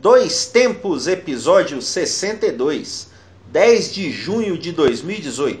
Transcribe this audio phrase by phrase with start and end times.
[0.00, 3.08] Dois Tempos, episódio 62,
[3.50, 5.58] 10 de junho de 2018.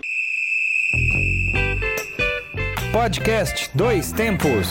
[2.92, 4.68] Podcast Dois Tempos.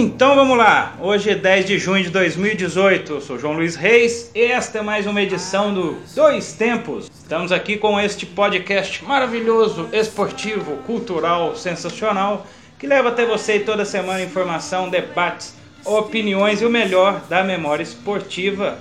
[0.00, 4.30] Então vamos lá, hoje é 10 de junho de 2018, eu sou João Luiz Reis
[4.32, 7.10] e esta é mais uma edição do Dois Tempos.
[7.12, 12.46] Estamos aqui com este podcast maravilhoso, esportivo, cultural, sensacional,
[12.78, 18.78] que leva até você toda semana informação, debates, opiniões e o melhor da memória esportiva.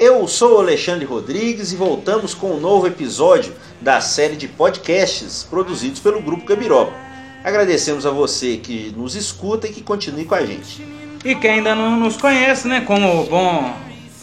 [0.00, 6.00] Eu sou Alexandre Rodrigues e voltamos com um novo episódio da série de podcasts produzidos
[6.00, 7.05] pelo Grupo Gabiroba.
[7.46, 10.84] Agradecemos a você que nos escuta e que continue com a gente.
[11.24, 13.72] E quem ainda não nos conhece, né, como bom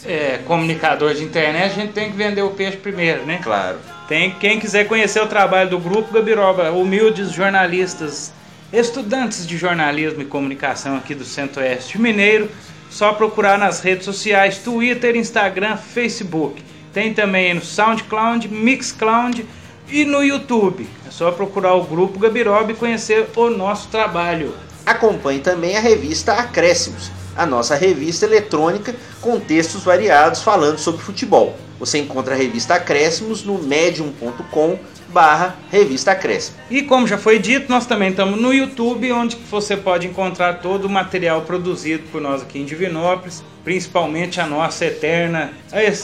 [0.04, 3.40] é, comunicador de internet, a gente tem que vender o peixe primeiro, né?
[3.42, 3.78] Claro.
[4.06, 8.30] Tem quem quiser conhecer o trabalho do grupo Gabiroba, humildes jornalistas,
[8.70, 12.50] estudantes de jornalismo e comunicação aqui do Centro-Oeste Mineiro,
[12.90, 16.62] só procurar nas redes sociais, Twitter, Instagram, Facebook.
[16.92, 19.46] Tem também no SoundCloud, Mixcloud
[19.94, 20.88] e no YouTube.
[21.06, 24.52] É só procurar o Grupo Gabiroba e conhecer o nosso trabalho.
[24.84, 31.54] Acompanhe também a revista Acréscimos, a nossa revista eletrônica com textos variados falando sobre futebol.
[31.78, 34.80] Você encontra a revista Acréscimos no medium.com
[35.14, 36.58] barra Revista Acréscimo.
[36.68, 40.86] E como já foi dito, nós também estamos no YouTube, onde você pode encontrar todo
[40.86, 45.52] o material produzido por nós aqui em Divinópolis, principalmente a nossa eterna.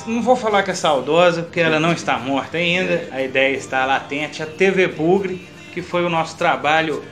[0.06, 3.84] Não vou falar que é saudosa, porque ela não está morta ainda, a ideia está
[3.84, 7.02] latente, a TV Bugre, que foi o nosso trabalho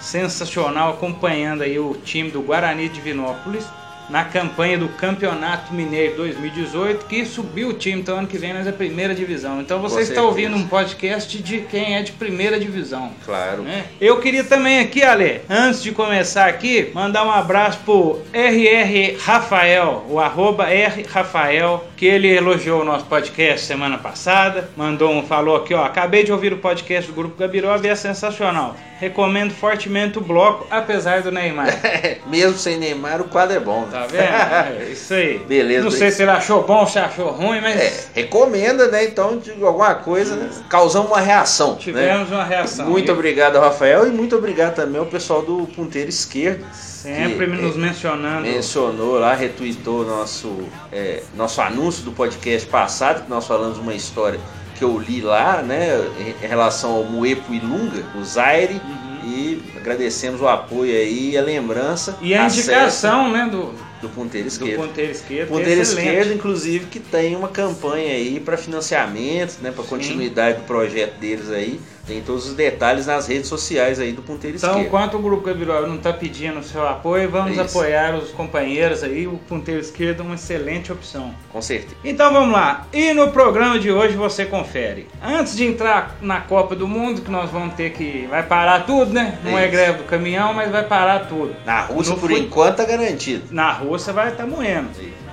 [0.00, 3.64] sensacional acompanhando aí o time do Guarani Divinópolis
[4.08, 8.66] na campanha do Campeonato Mineiro 2018, que subiu o time, então ano que vem nós
[8.66, 9.60] é primeira divisão.
[9.60, 13.12] Então você está ouvindo um podcast de quem é de primeira divisão.
[13.24, 13.62] Claro.
[13.62, 13.84] Né?
[14.00, 20.04] Eu queria também aqui, Ale, antes de começar aqui, mandar um abraço pro RR Rafael,
[20.08, 25.56] o arroba R Rafael, que ele elogiou o nosso podcast semana passada, mandou um, falou
[25.56, 28.76] aqui, ó, acabei de ouvir o podcast do Grupo Gabiroba e é sensacional.
[28.98, 31.68] Recomendo fortemente o bloco, apesar do Neymar.
[32.26, 33.86] Mesmo sem Neymar, o quadro é bom.
[33.94, 34.24] Tá vendo?
[34.84, 35.38] É isso aí.
[35.38, 35.84] Beleza.
[35.84, 37.80] Não sei se ele achou bom ou se achou ruim, mas.
[37.80, 39.04] É, recomenda, né?
[39.04, 40.50] Então, de alguma coisa, né?
[40.68, 41.72] causamos uma reação.
[41.74, 41.78] Né?
[41.78, 42.36] Tivemos né?
[42.36, 42.90] uma reação.
[42.90, 43.12] Muito e...
[43.12, 46.66] obrigado, Rafael, e muito obrigado também ao pessoal do ponteiro esquerdo.
[46.72, 48.42] Sempre que, nos mencionando.
[48.42, 54.40] Mencionou lá, retweetou nosso, é, nosso anúncio do podcast passado, que nós falamos uma história
[54.74, 56.04] que eu li lá, né,
[56.42, 58.74] em relação ao Muepo e Lunga, o Zaire.
[58.74, 62.16] Uhum e agradecemos o apoio aí e a lembrança.
[62.20, 64.80] E a indicação, né, do, do ponteiro esquerdo.
[64.80, 65.48] Do ponteiro esquerdo.
[65.48, 71.18] Ponteiro esquerdo, inclusive, que tem uma campanha aí para financiamento, né, para continuidade do projeto
[71.18, 71.80] deles aí.
[72.06, 74.86] Tem todos os detalhes nas redes sociais aí do Ponteiro então, Esquerdo.
[74.86, 79.02] Então, enquanto o Grupo Gabiroba não está pedindo o seu apoio, vamos apoiar os companheiros
[79.02, 79.26] aí.
[79.26, 81.34] O Ponteiro Esquerdo é uma excelente opção.
[81.50, 81.96] Com certeza.
[82.04, 82.86] Então vamos lá.
[82.92, 85.08] E no programa de hoje você confere.
[85.22, 88.26] Antes de entrar na Copa do Mundo, que nós vamos ter que.
[88.28, 89.38] Vai parar tudo, né?
[89.42, 91.56] Não é, é greve do caminhão, mas vai parar tudo.
[91.64, 92.42] Na Rússia, no por fut...
[92.42, 93.46] enquanto, tá garantido.
[93.50, 94.90] Na Rússia vai estar tá moendo.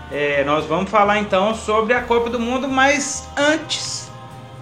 [0.10, 4.12] É, nós vamos falar então sobre a Copa do Mundo, mas antes,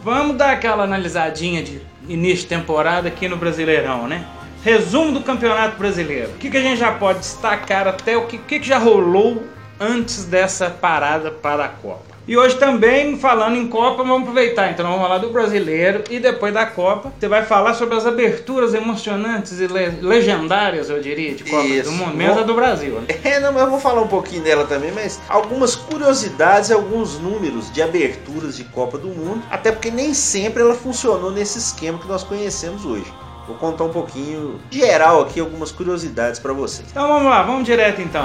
[0.03, 4.25] vamos dar aquela analisadinha de início de temporada aqui no Brasileirão, né?
[4.63, 6.31] Resumo do Campeonato Brasileiro.
[6.31, 9.47] O que, que a gente já pode destacar até o que, que, que já rolou
[9.79, 12.08] antes dessa parada para a Copa?
[12.29, 14.69] E hoje também, falando em Copa, vamos aproveitar.
[14.69, 17.11] Então vamos falar do brasileiro e depois da Copa.
[17.19, 21.89] Você vai falar sobre as aberturas emocionantes e le legendárias, eu diria, de Copa Isso.
[21.89, 23.01] do Mundo, menos a do Brasil.
[23.01, 23.07] Né?
[23.23, 27.17] É, não, mas eu vou falar um pouquinho dela também, mas algumas curiosidades e alguns
[27.17, 31.97] números de aberturas de Copa do Mundo, até porque nem sempre ela funcionou nesse esquema
[31.97, 33.11] que nós conhecemos hoje.
[33.47, 36.87] Vou contar um pouquinho geral aqui, algumas curiosidades para vocês.
[36.91, 38.23] Então vamos lá, vamos direto então.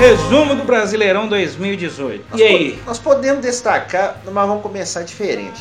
[0.00, 2.24] Resumo do Brasileirão 2018.
[2.30, 2.82] Nós e aí?
[2.86, 5.60] nós podemos destacar, mas vamos começar diferente.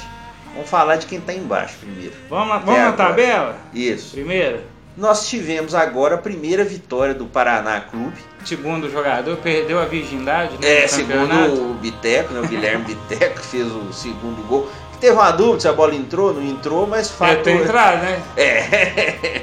[0.53, 2.13] Vamos falar de quem está embaixo primeiro.
[2.29, 3.57] Vamos, vamos na tabela?
[3.73, 4.11] Isso.
[4.11, 4.61] Primeiro?
[4.95, 8.15] Nós tivemos agora a primeira vitória do Paraná Clube.
[8.45, 10.83] Segundo jogador, perdeu a virgindade, né?
[10.83, 12.39] É, segundo o Biteco, né?
[12.39, 14.69] O Guilherme Biteco fez o segundo gol.
[14.99, 17.43] Teve uma dúvida se a bola entrou, não entrou, mas fato.
[17.43, 18.21] Deve ter entrado, né?
[18.37, 19.41] É.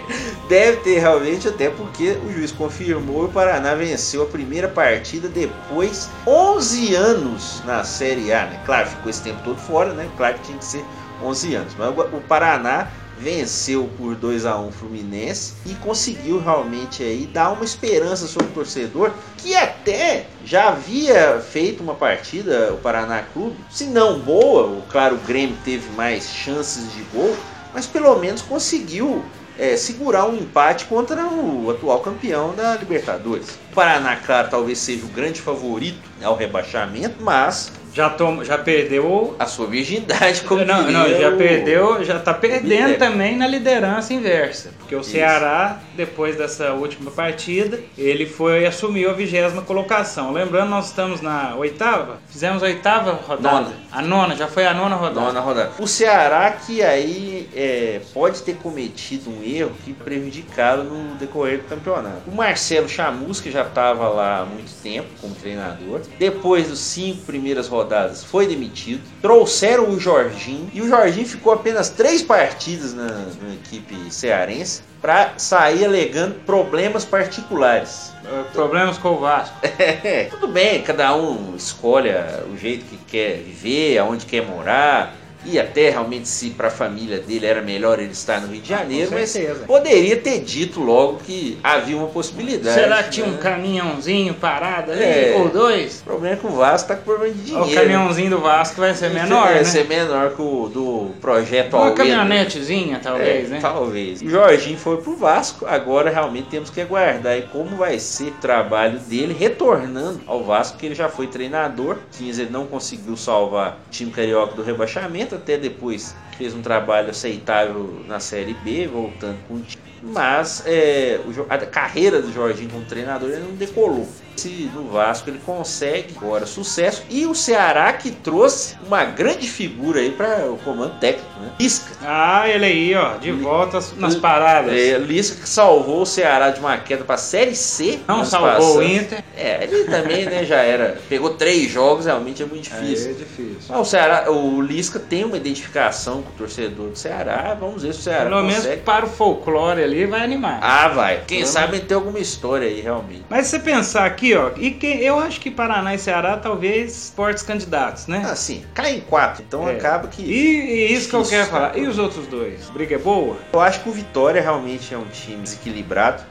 [0.49, 5.29] Deve ter realmente, até porque o juiz confirmou e o Paraná venceu a primeira partida
[5.29, 8.61] depois 11 anos na Série A, né?
[8.65, 10.09] Claro, ficou esse tempo todo fora, né?
[10.17, 10.85] Claro que tinha que ser
[11.23, 11.75] 11 anos.
[11.77, 12.89] Mas o Paraná
[13.19, 18.53] venceu por 2 a 1 Fluminense e conseguiu realmente aí dar uma esperança sobre o
[18.53, 25.17] torcedor que até já havia feito uma partida o Paraná Clube, se não boa, claro,
[25.17, 27.37] o Grêmio teve mais chances de gol,
[27.73, 29.25] mas pelo menos conseguiu
[29.59, 33.59] é, segurar um empate contra o atual campeão da Libertadores.
[33.71, 39.35] O Paraná, claro, talvez seja o grande favorito ao rebaixamento, mas já, tom, já perdeu
[39.39, 41.39] a sua virgindade, como Não, não, já o...
[41.39, 44.71] perdeu, já está perdendo também na liderança inversa.
[44.79, 45.13] Porque o Isso.
[45.13, 50.31] Ceará, depois dessa última partida, ele foi assumiu a vigésima colocação.
[50.31, 53.61] Lembrando, nós estamos na oitava, fizemos a oitava rodada.
[53.61, 53.77] Nona.
[53.91, 55.27] A nona, já foi a nona rodada.
[55.27, 55.73] Nona rodada.
[55.79, 61.65] O Ceará que aí é, pode ter cometido um erro que prejudicaram no decorrer do
[61.65, 62.29] campeonato.
[62.31, 67.23] O Marcelo Chamus, que já estava lá há muito tempo como treinador, depois dos cinco
[67.23, 69.03] primeiras rodadas foi demitido.
[69.21, 75.35] Trouxeram o Jorginho e o Jorginho ficou apenas três partidas na, na equipe cearense para
[75.39, 78.13] sair alegando problemas particulares.
[78.25, 79.57] Uh, problemas com o Vasco.
[79.79, 82.11] É, tudo bem, cada um escolhe
[82.53, 85.15] o jeito que quer viver, aonde quer morar
[85.47, 88.69] e até realmente se para a família dele era melhor ele estar no Rio de
[88.69, 92.75] Janeiro, mas poderia ter dito logo que havia uma possibilidade.
[92.75, 93.39] Será que tinha um né?
[93.39, 96.01] caminhãozinho parado ali, é, ou dois?
[96.01, 97.71] O problema é que o Vasco está com problema de dinheiro.
[97.71, 99.63] O caminhãozinho do Vasco vai ser menor, vai né?
[99.63, 103.59] Vai ser menor que o do projeto Uma caminhonetezinha, talvez, é, né?
[103.61, 104.23] Talvez.
[104.23, 108.33] O Jorginho foi pro Vasco, agora realmente temos que aguardar e como vai ser o
[108.33, 111.99] trabalho dele retornando ao Vasco, que ele já foi treinador.
[112.19, 117.11] 15 ele não conseguiu salvar o time carioca do rebaixamento, até depois fez um trabalho
[117.11, 119.83] aceitável na Série B, voltando com o time.
[120.03, 121.19] Mas é,
[121.49, 124.07] a carreira do Jorginho como treinador ele não decolou
[124.41, 127.03] se no Vasco ele consegue agora sucesso.
[127.09, 131.51] E o Ceará que trouxe uma grande figura aí para o comando técnico, né?
[131.59, 131.95] Lisca.
[132.03, 134.73] Ah, ele aí, ó, de volta nas paradas.
[134.73, 138.01] É, Lisca que salvou o Ceará de uma queda para Série C.
[138.07, 139.23] Não salvou o Inter.
[139.37, 140.99] É, ele também, né, já era.
[141.09, 143.09] Pegou três jogos, realmente é muito difícil.
[143.09, 143.57] É, é difícil.
[143.69, 147.57] Mas o Ceará, o Lisca tem uma identificação com o torcedor do Ceará.
[147.59, 148.67] Vamos ver se o Ceará Pelo consegue.
[148.67, 150.59] menos para o folclore ali vai animar.
[150.63, 151.23] Ah, vai.
[151.27, 153.25] Quem Pelo sabe ter alguma história aí, realmente.
[153.29, 154.51] Mas se você pensar aqui, aqui, ó.
[154.57, 158.23] E que, eu acho que Paraná e Ceará talvez fortes candidatos, né?
[158.25, 158.65] Ah, sim.
[158.75, 159.77] Cai em quatro, então é.
[159.77, 160.23] acaba que.
[160.23, 161.77] E, e isso que eu quero falar.
[161.79, 162.69] E os outros dois?
[162.71, 163.37] Briga é boa?
[163.53, 166.23] Eu acho que o Vitória realmente é um time desequilibrado.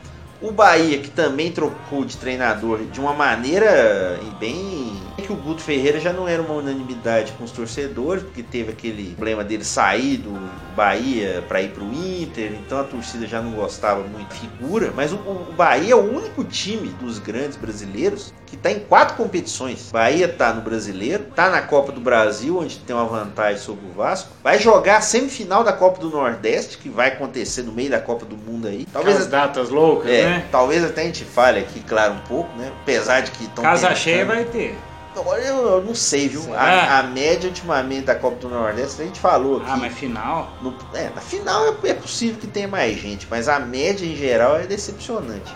[0.45, 4.93] O Bahia, que também trocou de treinador de uma maneira bem.
[5.17, 9.15] que o Guto Ferreira já não era uma unanimidade com os torcedores, porque teve aquele
[9.15, 10.39] problema dele sair do
[10.75, 14.93] Bahia para ir para o Inter, então a torcida já não gostava muito da figura.
[14.95, 19.17] Mas o, o Bahia é o único time dos grandes brasileiros que está em quatro
[19.17, 19.89] competições.
[19.91, 23.93] Bahia está no Brasileiro, está na Copa do Brasil, onde tem uma vantagem sobre o
[23.93, 24.29] Vasco.
[24.43, 28.25] Vai jogar a semifinal da Copa do Nordeste, que vai acontecer no meio da Copa
[28.25, 28.85] do Mundo aí.
[28.93, 30.34] Talvez as datas loucas, é, né?
[30.51, 32.71] Talvez até a gente fale aqui, claro, um pouco, né?
[32.81, 33.47] Apesar de que.
[33.49, 34.77] Casa cheia vai ter.
[35.17, 36.53] Agora eu, eu, não sei, viu?
[36.53, 39.65] A, a, média ultimamente da Copa do Nordeste, a gente falou aqui.
[39.69, 40.51] Ah, mas final?
[40.61, 44.15] No, é, na final é, é, possível que tenha mais gente, mas a média em
[44.15, 45.53] geral é decepcionante.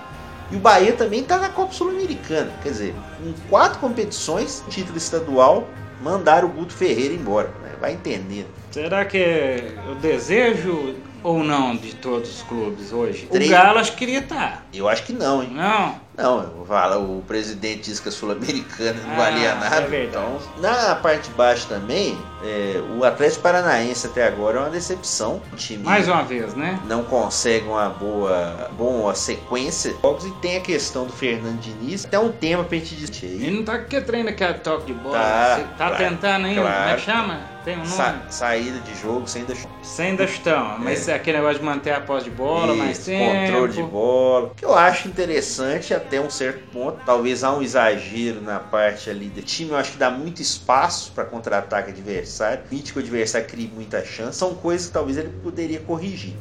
[0.50, 2.52] E o Bahia também está na Copa Sul-Americana.
[2.64, 5.68] Quer dizer, em quatro competições, título estadual,
[6.02, 7.50] mandaram o Guto Ferreira embora.
[7.62, 7.72] Né?
[7.82, 8.48] Vai entender.
[8.72, 13.28] Será que é o desejo ou não de todos os clubes hoje?
[13.30, 14.52] O Galo acho que queria estar.
[14.52, 14.64] Tá.
[14.74, 15.52] Eu acho que não, hein?
[15.54, 16.10] Não.
[16.20, 19.96] Não, fala, o presidente disse que a Sul-Americana não ah, valia é nada.
[19.96, 24.70] É então, na parte de baixo também, é, o Atlético Paranaense até agora é uma
[24.70, 25.42] decepção.
[25.54, 26.78] O time Mais uma vez, né?
[26.86, 32.06] Não consegue uma boa, boa sequência de jogos e tem a questão do Fernando Diniz.
[32.06, 33.28] Até um tema pra gente dizer.
[33.28, 35.18] Ele não tá que treina que é toque de bola.
[35.18, 36.78] Tá, Você tá claro, tentando ainda, claro.
[36.78, 37.59] como é que chama?
[37.64, 37.90] Tem um nome?
[37.90, 40.78] Sa saída de jogo sem dar Sem dar chutão.
[40.80, 41.16] Mas é.
[41.16, 43.52] aquele negócio de manter a posse de bola, Isso, mais tempo.
[43.52, 44.52] Controle de bola.
[44.56, 47.00] Que eu acho interessante até até um certo ponto.
[47.06, 49.72] Talvez há um exagero na parte ali do time.
[49.72, 52.64] Eu acho que dá muito espaço para contra-ataque adversário.
[52.64, 54.38] Permite que o adversário crie muita chance.
[54.38, 56.36] São coisas que talvez ele poderia corrigir.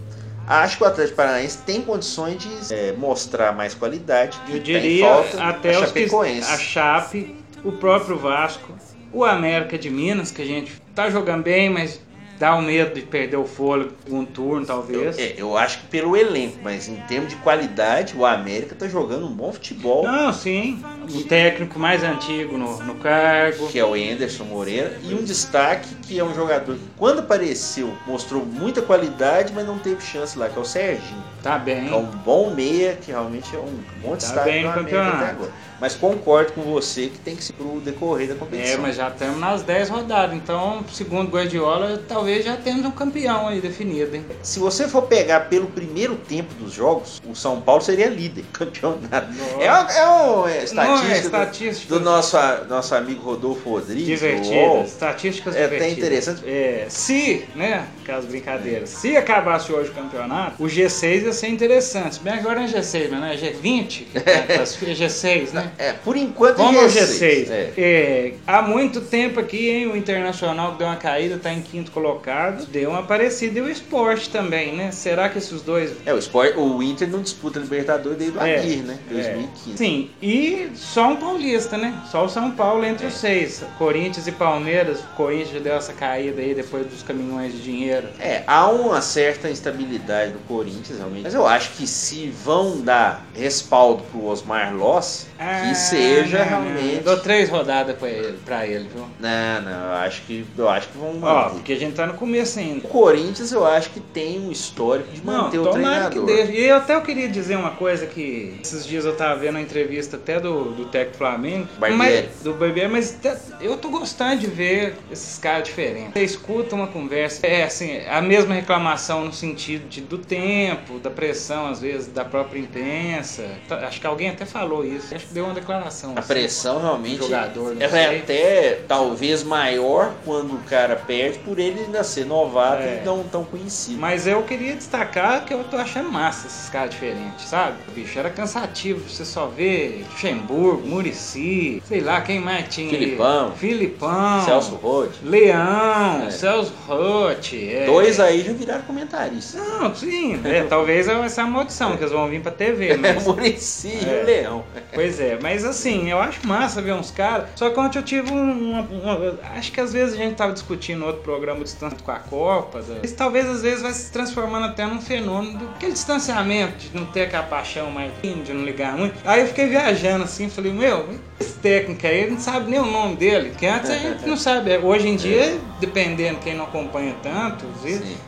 [0.46, 4.38] Acho que o Atlético Paranaense tem condições de é, mostrar mais qualidade.
[4.48, 5.06] Eu diria
[5.38, 6.08] até a os que,
[6.40, 8.72] a Chape, o próprio Vasco,
[9.12, 12.00] o América de Minas, que a gente tá jogando bem, mas
[12.38, 15.18] Dá o um medo de perder o fôlego um turno, talvez.
[15.18, 18.86] Eu, é, eu acho que pelo elenco, mas em termos de qualidade, o América tá
[18.86, 20.04] jogando um bom futebol.
[20.04, 20.80] Não, sim.
[21.12, 23.66] O técnico mais antigo no, no cargo.
[23.66, 24.96] Que é o Enderson Moreira.
[25.02, 29.76] E um destaque que é um jogador que, quando apareceu, mostrou muita qualidade, mas não
[29.76, 31.24] teve chance lá, que é o Serginho.
[31.42, 31.88] Tá bem.
[31.88, 35.16] É um bom meia, que realmente é um bom tá destaque bem no, campeonato.
[35.16, 35.52] até agora.
[35.80, 38.74] Mas concordo com você que tem que ser pro decorrer da competição.
[38.74, 43.46] É, mas já estamos nas 10 rodadas, então, segundo Guardiola, talvez já temos um campeão
[43.46, 44.24] aí definido, hein?
[44.42, 49.32] Se você for pegar pelo primeiro tempo dos jogos, o São Paulo seria líder campeonato.
[49.32, 49.62] Nossa.
[49.62, 51.94] É, uma- é uma Não, estatística, é do- estatística.
[51.94, 52.36] do, nosso,
[52.68, 54.20] nosso amigo Rodolfo Rodrigues.
[54.20, 54.34] do UOL.
[54.42, 55.98] Divertidas, estatísticas É até divertidas.
[55.98, 56.42] interessante.
[56.48, 62.18] É, se, né, aquelas brincadeiras, se acabasse hoje o campeonato, o G6 ia ser interessante.
[62.20, 65.67] Bem, agora não é G6, mas não é G20, que tá- classifica G6, né?
[65.78, 67.50] É, por enquanto Vamos ao é G6.
[67.50, 67.72] É.
[67.76, 72.66] É, há muito tempo aqui, hein, o Internacional deu uma caída, está em quinto colocado.
[72.66, 74.90] Deu uma parecida e o esporte também, né?
[74.90, 75.92] Será que esses dois.
[76.06, 78.98] É, o, Sport, o Inter não disputa Libertadores desde o É, Aguirre, né?
[79.10, 79.12] é.
[79.14, 79.76] 2015.
[79.78, 82.02] Sim, e só um paulista, né?
[82.10, 83.08] Só o São Paulo entre É.
[83.08, 83.62] os seis.
[83.78, 85.00] Corinthians e Palmeiras.
[85.00, 88.08] O Corinthians deu essa caída aí depois dos caminhões de dinheiro.
[88.20, 91.22] É, há uma certa instabilidade do Corinthians, realmente.
[91.24, 96.44] Mas eu acho que se vão dar respaldo pro Osmar Loss, Ah, que seja não,
[96.44, 96.62] não.
[96.74, 97.02] realmente.
[97.04, 99.06] Dou três rodadas pra ele, pra ele, viu?
[99.20, 102.14] Não, não, eu acho que, eu acho que vão Ó, porque a gente tá no
[102.14, 102.78] começo ainda.
[102.86, 106.26] O Corinthians eu acho que tem um histórico de Não, manter o tomara que treinador.
[106.26, 106.52] deixe.
[106.52, 109.60] E eu até eu queria dizer uma coisa que esses dias eu tava vendo a
[109.60, 111.68] entrevista até do, do técnico Flamengo.
[111.78, 112.28] Barbieri.
[112.32, 113.16] Mas, do Barbieri, mas
[113.60, 116.12] eu tô gostando de ver esses caras diferentes.
[116.12, 121.10] Você escuta uma conversa, é assim, a mesma reclamação no sentido de, do tempo, da
[121.10, 123.44] pressão, às vezes, da própria imprensa.
[123.68, 125.14] Tá- Acho que alguém até falou isso.
[125.14, 126.12] Acho que deu uma declaração.
[126.16, 126.28] A assim.
[126.28, 132.02] pressão realmente Jogador, ela é até talvez maior quando o cara perde por ele ainda
[132.04, 133.00] ser novato É.
[133.02, 133.98] e não tão conhecido.
[133.98, 137.76] Mas eu queria destacar que eu tô achando massa esses caras diferentes, sabe?
[137.94, 142.90] Bicho, era cansativo você só ver Luxemburgo, Murici, sei lá, quem mais tinha?
[142.90, 143.52] Filipão.
[143.52, 144.44] Filipão.
[144.44, 145.12] Celso Roth.
[145.22, 146.30] Leão, É.
[146.30, 147.52] Celso Roth.
[147.54, 147.86] é.
[147.86, 149.60] Dois aí já viraram comentaristas.
[149.60, 150.40] Não, sim.
[150.44, 153.24] É, talvez essa é a maldição, que eles vão vir pra TV, É mas...
[153.26, 154.22] Murici e É.
[154.24, 154.64] Leão.
[154.92, 157.48] Pois é, mas assim, eu acho massa ver uns caras.
[157.56, 158.70] Só que ontem eu tive um.
[158.72, 162.18] uma- uma- acho que às vezes a gente tava discutindo outro programa distante com a
[162.18, 162.80] Copa.
[162.82, 166.94] da- Isso talvez às vezes vai se transformando até num fenômeno do aquele distanciamento, de
[166.96, 169.14] não ter aquela paixão mais de não ligar muito.
[169.24, 171.06] Aí eu fiquei viajando assim, falei, meu,
[171.40, 173.52] esse técnico aí, ele não sabe nem o nome dele.
[173.56, 174.76] Que antes a gente não sabe.
[174.78, 177.64] Hoje em dia, dependendo quem não acompanha tanto,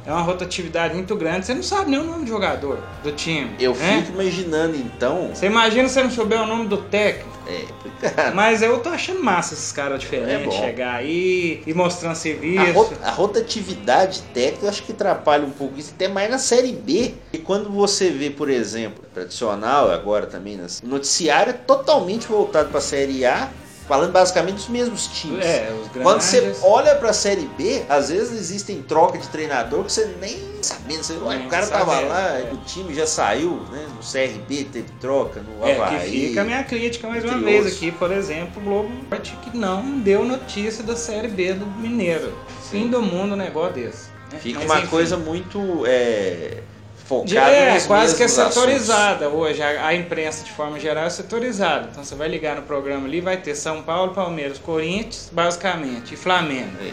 [0.07, 3.51] é uma rotatividade muito grande, você não sabe nem o nome do jogador, do time.
[3.59, 4.03] Eu né?
[4.05, 5.31] fico imaginando então.
[5.35, 7.00] Você imagina se você não souber o nome do técnico.
[7.01, 8.35] É, complicado.
[8.35, 10.61] Mas eu tô achando massa esses caras É diferentes, bom.
[10.65, 12.73] chegar aí e mostrando A, serviço.
[12.73, 16.73] ro- a rotatividade técnica eu acho que atrapalha um pouco isso, até mais na série
[16.73, 17.15] B.
[17.33, 22.69] E quando você vê, por exemplo, tradicional, agora também, nas- o noticiário é totalmente voltado
[22.71, 23.49] para a série A,
[23.91, 25.45] falando basicamente dos mesmos times.
[25.45, 26.03] É, os grandes.
[26.03, 30.39] Quando você olha pra série B, às vezes existem troca de treinador que você nem
[30.63, 31.03] sabia.
[31.03, 32.51] Você, o cara tava sabia, lá, é.
[32.53, 33.87] o time já saiu, né?
[33.89, 36.09] No CRB teve troca, no É, Havaí.
[36.11, 37.77] que fica a minha crítica mais uma vez outros.
[37.77, 38.91] aqui, por exemplo, o Globo
[39.43, 42.33] que não deu notícia da Série B do Mineiro.
[42.71, 44.09] Fim do mundo um negócio desse.
[44.33, 44.39] né?
[44.39, 44.87] Fica Mas, uma enfim.
[44.87, 46.59] coisa muito é,
[47.11, 48.55] Focada É, nos quase que é assuntos.
[48.55, 49.61] setorizada hoje.
[49.61, 51.89] A, a imprensa, de forma geral, é setorizada.
[51.91, 56.17] Então você vai ligar no programa ali, vai ter São Paulo, Palmeiras, Corinthians, basicamente, e
[56.17, 56.93] Flamengo, É,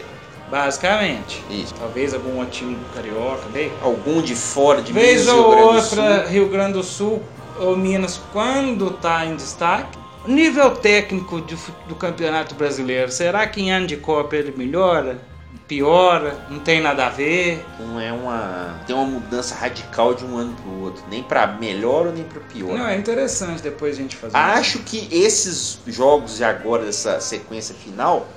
[0.49, 1.43] basicamente.
[1.51, 1.75] isso.
[1.77, 3.71] Talvez algum outro time carioca, bem.
[3.79, 6.31] Algum de fora de Vez Minas, ou Rio Grande do outra, Sul.
[6.31, 7.23] Rio Grande do Sul
[7.59, 9.97] ou Minas, quando está em destaque.
[10.25, 15.19] Nível técnico fu- do Campeonato Brasileiro, será que em ano de Copa ele melhora?
[15.67, 16.37] Piora?
[16.49, 17.65] Não tem nada a ver?
[17.79, 18.79] Não é uma.
[18.87, 21.03] Tem uma mudança radical de um ano pro outro.
[21.09, 22.77] Nem pra melhor ou nem pra pior.
[22.77, 24.37] Não, é interessante depois a gente fazer.
[24.37, 28.27] Acho que esses jogos de agora, dessa sequência final,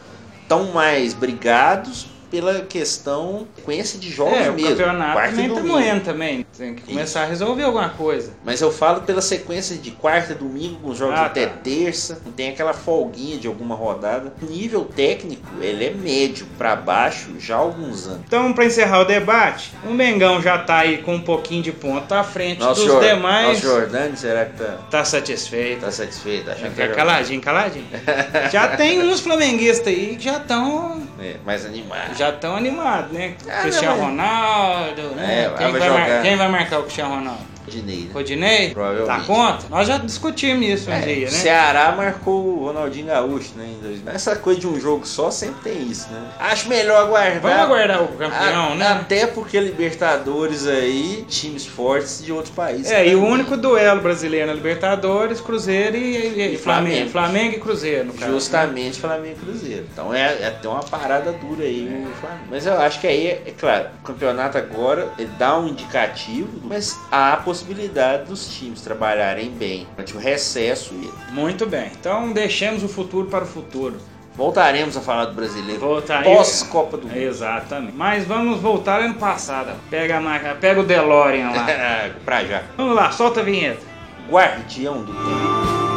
[0.43, 4.71] estão mais brigados pela questão sequência de jogos É, o mesmo.
[4.71, 6.47] campeonato quarta e também tá moendo também.
[6.57, 8.33] Tem que começar a resolver alguma coisa.
[8.45, 11.57] Mas eu falo pela sequência de quarta e domingo, com jogos Ah, até tá.
[11.63, 14.33] terça, não tem aquela folguinha de alguma rodada.
[14.41, 18.21] O nível técnico, ele é médio pra baixo já há alguns anos.
[18.27, 22.13] Então, para encerrar o debate, o Mengão já tá aí com um pouquinho de ponto
[22.15, 23.49] à frente Nosso, dos Jor- demais.
[23.49, 25.81] nosso Jordani, será que tá, Tá satisfeito.
[25.83, 26.51] tá satisfeito?
[26.51, 27.87] Achando que era caladinho, caladinho.
[28.53, 32.17] já tem uns flamenguistas aí que já estão é, mais animado?
[32.21, 33.35] Já estão animados, né?
[33.49, 35.45] Ah, Cristiano não, Ronaldo, né?
[35.47, 37.50] É, quem, vai vai mar- quem vai marcar o Cristiano Ronaldo?
[37.67, 38.11] Dinei, né?
[38.13, 38.71] Rodinei?
[38.71, 39.07] Provavelmente.
[39.07, 39.67] Tá conta?
[39.69, 41.39] Nós já discutimos isso um É, dia, o né?
[41.39, 43.67] Ceará marcou o Ronaldinho Gaúcho, né?
[43.79, 44.13] em 2000.
[44.13, 46.21] Essa coisa de um jogo só sempre tem isso, né?
[46.39, 47.41] Acho melhor aguardar.
[47.41, 48.87] Vamos aguardar o campeão, A- né?
[48.89, 52.91] Até porque Libertadores aí, times fortes de outros países.
[52.91, 53.33] É, e o também.
[53.35, 57.11] único duelo brasileiro na Libertadores, Cruzeiro e, e- e Flamengo.
[57.11, 57.11] Flamengo.
[57.11, 58.27] Flamengo e Cruzeiro, no caso.
[58.27, 58.33] né?
[58.33, 59.87] Justamente Flamengo e Cruzeiro.
[59.93, 62.45] Então é, é até uma parada dura aí o Flamengo.
[62.51, 66.49] Mas eu acho que aí, é, é claro, o campeonato agora ele dá um indicativo,
[66.65, 71.91] mas há a possibilidade dos times trabalharem bem durante o recesso e Muito bem.
[71.99, 73.97] Então deixemos o futuro para o futuro.
[74.37, 75.81] Voltaremos a falar do brasileiro.
[75.81, 77.17] Voltar Pós-Copa do Mundo.
[77.17, 77.97] Exatamente.
[77.97, 79.73] Mas vamos voltar ano passado.
[79.91, 81.67] Pega a máquina, pega o DeLorean lá.
[82.25, 82.63] pra já.
[82.77, 83.83] vamos lá, solta a vinheta.
[84.31, 85.90] Guardião do Tempo.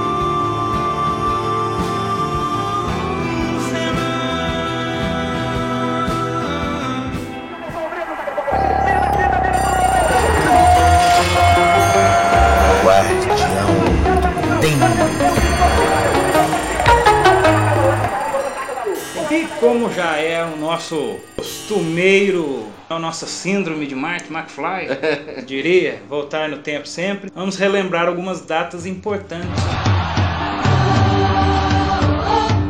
[19.84, 26.60] Como já é o nosso costumeiro, a nossa síndrome de Marty McFly, diria, voltar no
[26.60, 29.50] tempo sempre, vamos relembrar algumas datas importantes.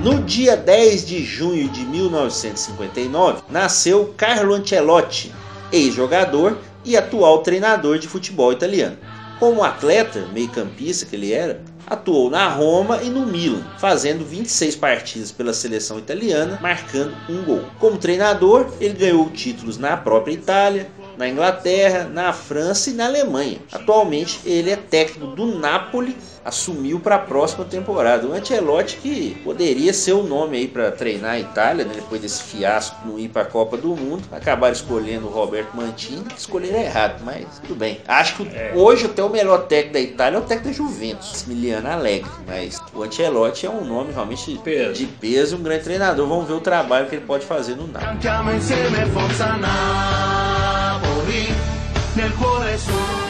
[0.03, 5.32] No dia 10 de junho de 1959, nasceu Carlo Ancelotti,
[5.72, 8.98] ex-jogador e atual treinador de futebol italiano.
[9.39, 15.31] Como atleta, meio-campista que ele era, atuou na Roma e no Milan, fazendo 26 partidas
[15.31, 17.63] pela seleção italiana, marcando um gol.
[17.79, 23.59] Como treinador, ele ganhou títulos na própria Itália, na Inglaterra, na França e na Alemanha.
[23.71, 28.27] Atualmente ele é técnico do Napoli, assumiu para a próxima temporada.
[28.27, 31.93] O Ancelotti que poderia ser o nome aí para treinar a Itália, né?
[31.95, 36.23] depois desse fiasco no ir para a Copa do Mundo, acabaram escolhendo o Roberto Mantini,
[36.25, 38.01] que escolheram errado, mas tudo bem.
[38.07, 38.71] Acho que É.
[38.75, 42.81] hoje até o melhor técnico da Itália é o técnico da Juventus, Miliano Alegre, mas
[42.93, 44.93] o Ancelotti é um nome realmente Peso.
[44.93, 46.27] de peso, e um grande treinador.
[46.27, 48.13] Vamos ver o trabalho que ele pode fazer no Napoli.
[48.13, 51.47] Cantiamo insieme Forza Napoli
[52.15, 53.23] nel cuore suo.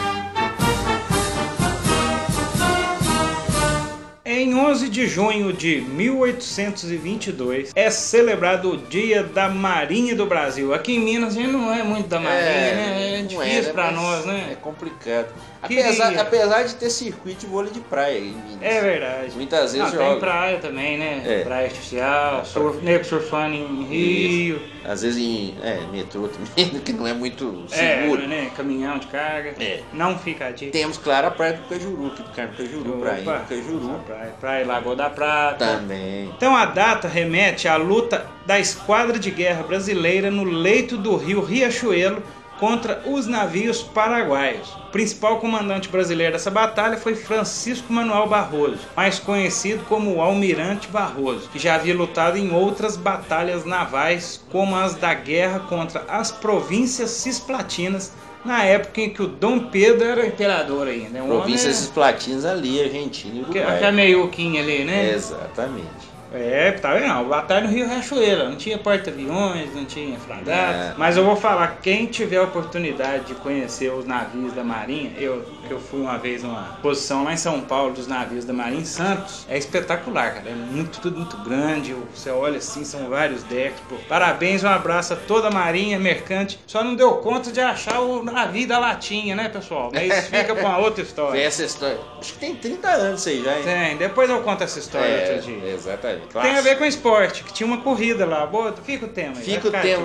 [4.36, 10.74] Em 11 de junho de 1822 é celebrado o Dia da Marinha do Brasil.
[10.74, 13.20] Aqui em Minas a gente não é muito da Marinha, né?
[13.20, 14.58] É difícil pra Mas nós, É né?
[14.60, 15.28] complicado.
[15.64, 18.62] Apesar, apesar de ter circuito de vôlei de praia em Minas.
[18.62, 19.32] É verdade.
[19.36, 20.20] Muitas vezes Não, tem joga.
[20.20, 21.24] praia também, né?
[21.26, 21.44] É.
[21.44, 24.62] Praia artificial, É, surf, nego surfando em Rio.
[24.86, 28.28] Às vezes em é, metrô também, que não é muito É, seguro.
[28.28, 28.52] né?
[28.58, 29.54] Caminhão de carga.
[29.58, 29.82] É.
[29.94, 30.72] Não fica a dica.
[30.74, 34.00] Temos, claro, a praia do Cajuru, que do Carmo Cajuru, praia Opa, do Cajuru.
[34.06, 35.66] Praia, praia Lagoa da Prata.
[35.66, 36.30] Também.
[36.36, 41.42] Então a data remete à luta da Esquadra de Guerra Brasileira no leito do rio
[41.42, 42.22] Riachuelo
[42.60, 44.70] contra os navios paraguaios.
[44.88, 51.50] O principal comandante brasileiro dessa batalha foi Francisco Manuel Barroso, mais conhecido como Almirante Barroso,
[51.50, 57.10] que já havia lutado em outras batalhas navais, como as da guerra contra as províncias
[57.10, 58.12] cisplatinas,
[58.46, 61.24] na época em que o Dom Pedro era imperador ainda.
[61.24, 63.76] Um Províncias homem- Platinas ali, Argentina e Uruguai.
[63.76, 65.12] Aquela meiuquinha ali, né?
[65.14, 66.13] Exatamente.
[66.34, 67.08] É, tá vendo?
[67.08, 70.54] Não, batalha no Rio Riachuelo, não tinha porta-aviões, não tinha fragatas.
[70.92, 70.94] É.
[70.98, 75.46] Mas eu vou falar, quem tiver a oportunidade de conhecer os navios da Marinha, eu,
[75.70, 78.86] eu fui uma vez numa posição lá em São Paulo dos navios da Marinha em
[78.86, 80.50] Santos, é espetacular, cara.
[80.50, 83.80] É muito, tudo muito grande, você olha assim, são vários decks.
[83.88, 83.96] Pô.
[84.10, 86.60] Parabéns, um abraço a toda a Marinha mercante.
[86.66, 89.92] Só não deu conta de achar o navio da latinha, né, pessoal?
[89.94, 91.40] Mas fica pra uma outra história.
[91.40, 92.00] essa história.
[92.20, 93.64] Acho que tem 30 anos isso aí já, hein?
[93.64, 95.70] Tem, depois eu conto essa história É, outro dia.
[95.70, 96.23] exatamente.
[96.32, 98.46] Tem a ver com esporte, que tinha uma corrida lá.
[98.46, 99.38] Boa, fica o tema.
[99.38, 99.96] aí, Fica o aqui.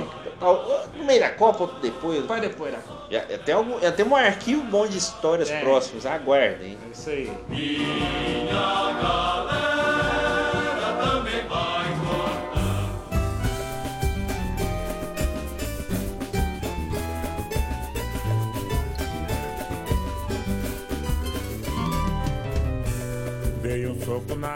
[0.97, 2.25] No meio da Copa ou depois?
[2.27, 2.79] Vai depois da
[3.11, 5.61] Já, já tem algum, já tem um arquivo bom de histórias É.
[5.61, 6.07] próximas.
[6.07, 6.79] Aguardem.
[6.87, 7.33] É isso aí.
[7.49, 9.88] Veio um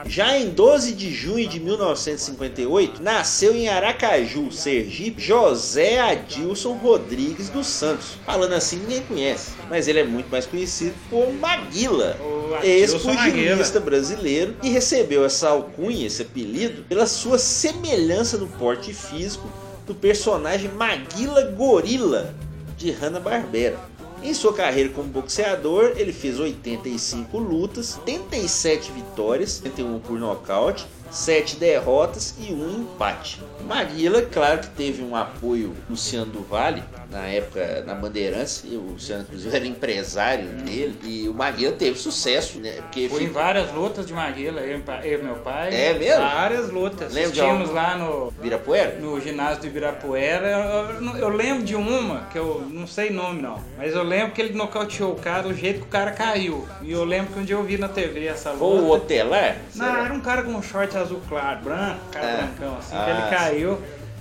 [0.07, 7.66] Já em 12 de junho de 1958, nasceu em Aracaju, Sergipe, José Adilson Rodrigues dos
[7.66, 8.18] Santos.
[8.24, 12.16] Falando assim, ninguém conhece, mas ele é muito mais conhecido por Maguila,
[12.62, 19.48] ex-pugilista brasileiro, e recebeu essa alcunha, esse apelido, pela sua semelhança no porte físico
[19.87, 22.35] do personagem Maguila Gorila
[22.76, 23.78] de Hanna-Barbera.
[24.22, 31.57] Em sua carreira como boxeador, ele fez 85 lutas, 87 vitórias, 71 por nocaute, 7
[31.57, 33.40] derrotas e um empate.
[33.66, 38.81] Maguila, claro que teve um apoio Luciano do Vale, na época na Bandeirantes, e o
[38.92, 42.72] Luciano inclusive era empresário dele, e o Maguila teve sucesso, né?
[42.83, 45.75] Porque Fui em várias lutas de Maguila, eu, e meu pai.
[45.75, 46.22] É mesmo?
[46.22, 47.12] Várias lutas.
[47.12, 48.98] Lembra Assistimos lá no, Virapuera?
[48.98, 50.46] no ginásio do Ibirapuera.
[50.48, 54.33] Eu, eu- eu lembro de uma, que eu não sei nome não, mas eu lembro
[54.33, 56.66] que ele nocauteou o cara do jeito que o cara caiu.
[56.81, 58.64] E eu lembro que um dia eu vi na TV essa luta.
[58.64, 59.57] Foi o Hotelar?
[59.75, 62.37] Não, era um cara com um short azul claro, branco, cara É.
[62.38, 63.79] brancão, assim, Ah, que ele caiu.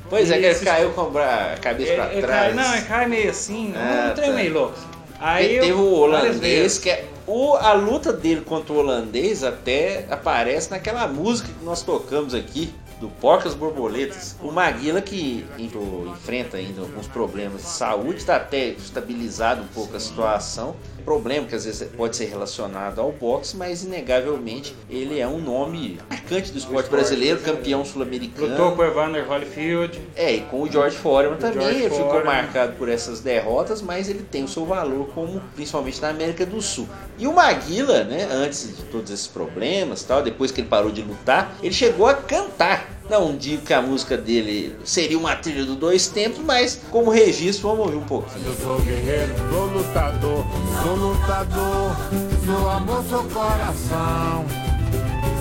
[0.10, 2.54] Pois é, que ele caiu com a cabeça pra Ele- ele trás.
[2.56, 4.36] cai- não, ele cai meio assim, Ah, um trem tá.
[4.36, 4.76] meio louco.
[5.20, 7.06] Aí Ele eu- teve o holandês, que é.
[7.28, 12.74] O, a luta dele contra o holandês até aparece naquela música que nós tocamos aqui.
[13.02, 14.38] Do Porcas Borboletas.
[14.42, 20.00] O Maguila que enfrenta ainda alguns problemas de saúde, está até estabilizado um pouco a
[20.00, 20.76] situação.
[21.04, 26.00] Problema que às vezes pode ser relacionado ao boxe, mas inegavelmente ele é um nome
[26.08, 28.50] marcante do esporte brasileiro, campeão sul-americano.
[28.50, 30.00] Lutou com o Evander Holyfield.
[30.16, 32.26] É, e com o George Foreman também, George ele ficou Foreman.
[32.26, 36.62] marcado por essas derrotas, mas ele tem o seu valor como principalmente na América do
[36.62, 36.88] Sul.
[37.22, 41.04] E o Maguila, né, antes de todos esses problemas, tal, depois que ele parou de
[41.04, 42.90] lutar, ele chegou a cantar.
[43.08, 47.70] Não digo que a música dele seria uma trilha do dois tempos, mas como registro,
[47.70, 48.48] vamos ouvir um pouquinho.
[48.48, 50.46] Eu sou guerreiro, sou lutador,
[50.82, 51.96] sou lutador,
[52.44, 54.46] sou amor, sou coração.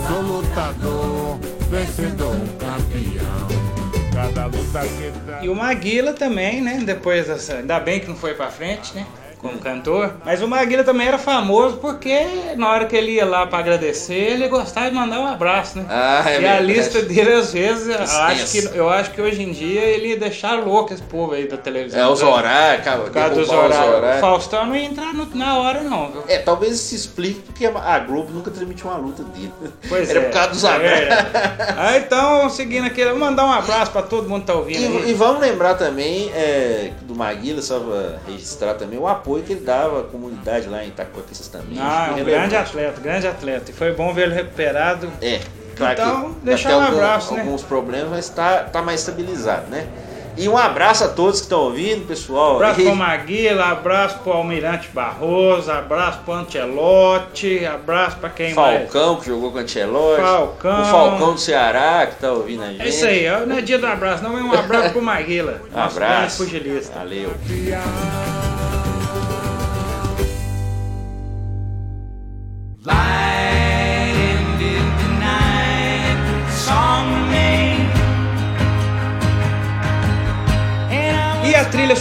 [0.06, 1.38] Sou lutador,
[1.70, 3.48] vencedor, campeão.
[4.12, 5.42] Cada luta que dá.
[5.42, 6.82] E o Maguila também, né?
[6.84, 7.54] Depois dessa.
[7.54, 9.06] Ainda bem que não foi pra frente, né?
[9.40, 10.14] Como cantor.
[10.24, 12.26] Mas o Maguila também era famoso porque
[12.57, 15.87] na hora que ele ia lá pra agradecer, ele gostava de mandar um abraço, né?
[15.88, 19.42] Ah, é e a lista dele, às vezes, eu acho, que, eu acho que hoje
[19.42, 21.98] em dia ele ia deixar louco esse povo aí da televisão.
[22.00, 23.79] É os horários, cara, Por causa dos horários.
[23.79, 24.20] O horários.
[24.20, 26.24] Faustão não ia entrar no- na hora, não, viu?
[26.29, 29.53] É, talvez se explique porque a Globo nunca transmitiu uma luta dele.
[29.88, 30.22] Pois Era é.
[30.24, 30.98] por causa dos É abraços.
[30.98, 31.31] verdade.
[31.83, 35.07] Ah, então, seguindo aqui, vou mandar um abraço pra todo mundo que tá ouvindo.
[35.07, 39.52] E, e vamos lembrar também é, do Maguila, só pra registrar também o apoio que
[39.52, 41.78] ele dava à comunidade lá em Itacoaqueças também.
[41.80, 43.70] Ah, é um grande atleta, grande atleta.
[43.70, 45.10] E foi bom vê-lo recuperado.
[45.22, 45.40] É,
[45.76, 47.40] claro Então, que deixar um algum- abraço, né?
[47.40, 49.86] alguns problemas, mas tá, tá mais estabilizado, né?
[50.36, 52.54] E um abraço a todos que estão ouvindo, pessoal.
[52.54, 58.78] Abraço E- pro Maguila, abraço pro Almirante Barroso, abraço pro Antelote, abraço pra quem mais.
[58.82, 60.22] Falcão, que jogou com o Ancelotti.
[60.22, 60.80] Falcão.
[60.82, 62.80] O Falcão do Ceará, que tá ouvindo a gente.
[62.80, 65.60] É isso aí, não é dia do abraço, não, é um abraço pro Maguila.
[65.74, 66.44] Um abraço.
[66.44, 66.98] pugilista.
[67.00, 67.32] Valeu.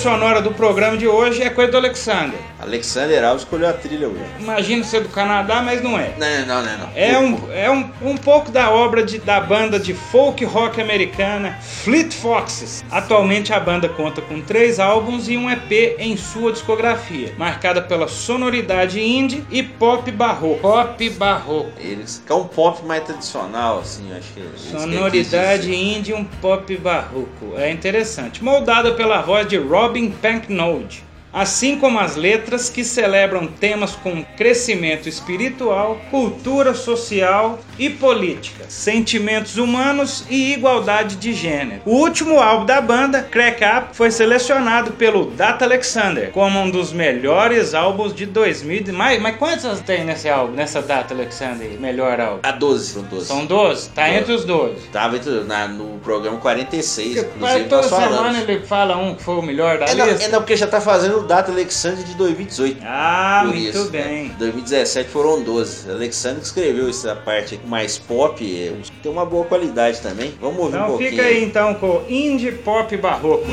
[0.10, 2.40] Sonora do programa de hoje é coisa do Alexander.
[2.60, 4.20] Alexander Alves escolheu a trilha hoje.
[4.40, 6.12] Imagina ser do Canadá, mas não é.
[6.18, 6.90] Não, não, não, não.
[6.96, 11.58] É um, é um, um pouco da obra de- da banda de folk rock americana
[11.62, 12.84] Fleet Foxes.
[12.90, 18.08] Atualmente a banda conta com três álbuns e um EP em sua discografia, marcada pela
[18.08, 20.60] sonoridade indie e pop barroco.
[20.62, 21.72] Pop barroco.
[21.80, 24.40] Eles que é um pop mais tradicional, assim, eu acho que.
[24.42, 27.54] é Sonoridade indie e um pop barroco.
[27.58, 28.44] É interessante.
[28.44, 29.58] Moldada pela voz de
[30.00, 37.90] floating banknote Assim como as letras que celebram temas com crescimento espiritual, cultura social e
[37.90, 41.82] política, sentimentos humanos e igualdade de gênero.
[41.86, 46.92] O último álbum da banda, Crack Up, foi selecionado pelo Data Alexander como um dos
[46.92, 48.70] melhores álbuns de 2000.
[48.94, 51.70] Mas, mas quantas tem nesse álbum, nessa Data Alexander?
[51.80, 52.40] Melhor álbum?
[52.44, 53.26] A 12, são 12.
[53.28, 53.90] São 12?
[53.90, 54.18] Tá Doze.
[54.18, 54.76] entre os 12.
[54.92, 59.36] Tava entre- na- no programa 46, Porque inclusive toda semana ele fala um que foi
[59.36, 60.24] o melhor da É não, lista.
[60.26, 62.82] é não, porque já tá fazendo o Data Alexander de 2018.
[62.86, 64.30] Ah, muito isso, bem.
[64.30, 64.36] né?
[64.40, 65.90] 2017 foram 12.
[65.90, 70.34] Alexander que escreveu essa parte mais pop, é, tem uma boa qualidade também.
[70.42, 71.10] Vamos ouvir um Então pouquinho.
[71.12, 73.46] fica aí então com Indie Pop Barroco.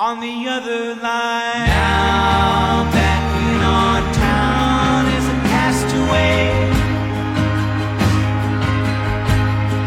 [0.00, 1.66] On the other line.
[1.66, 6.70] Now back in our town is a castaway.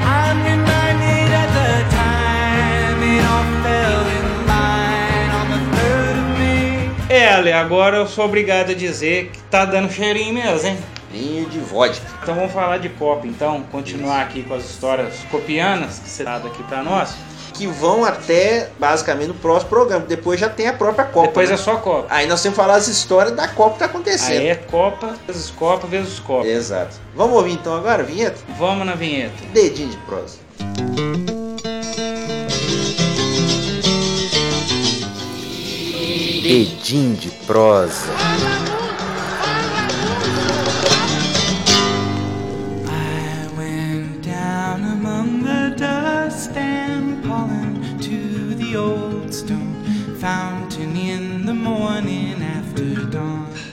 [0.04, 6.89] I'm reminded of the time it all fell in line on the third of May.
[7.10, 10.78] É, Ale, agora eu sou obrigado a dizer que tá dando cheirinho mesmo, hein?
[11.10, 12.06] Vinho de vodka.
[12.21, 16.47] Então vamos falar de copo, então, continuar aqui com as histórias copianas que você dado
[16.47, 17.15] aqui pra nós.
[17.62, 20.04] Que vão até basicamente no próximo programa.
[20.04, 21.28] Depois já tem a própria Copa.
[21.28, 21.54] Depois né?
[21.54, 22.08] é só copo.
[22.10, 24.39] Aí nós temos que falar as histórias da Copa que tá acontecendo.
[24.39, 26.47] Aí é Copa, vezes Copa, vezes Copa.
[26.47, 26.95] Exato.
[27.15, 28.39] Vamos ouvir então agora, vinheta?
[28.58, 29.36] Vamos na vinheta.
[29.54, 30.39] Dedinho de prosa.
[36.43, 38.30] Edim de prosa.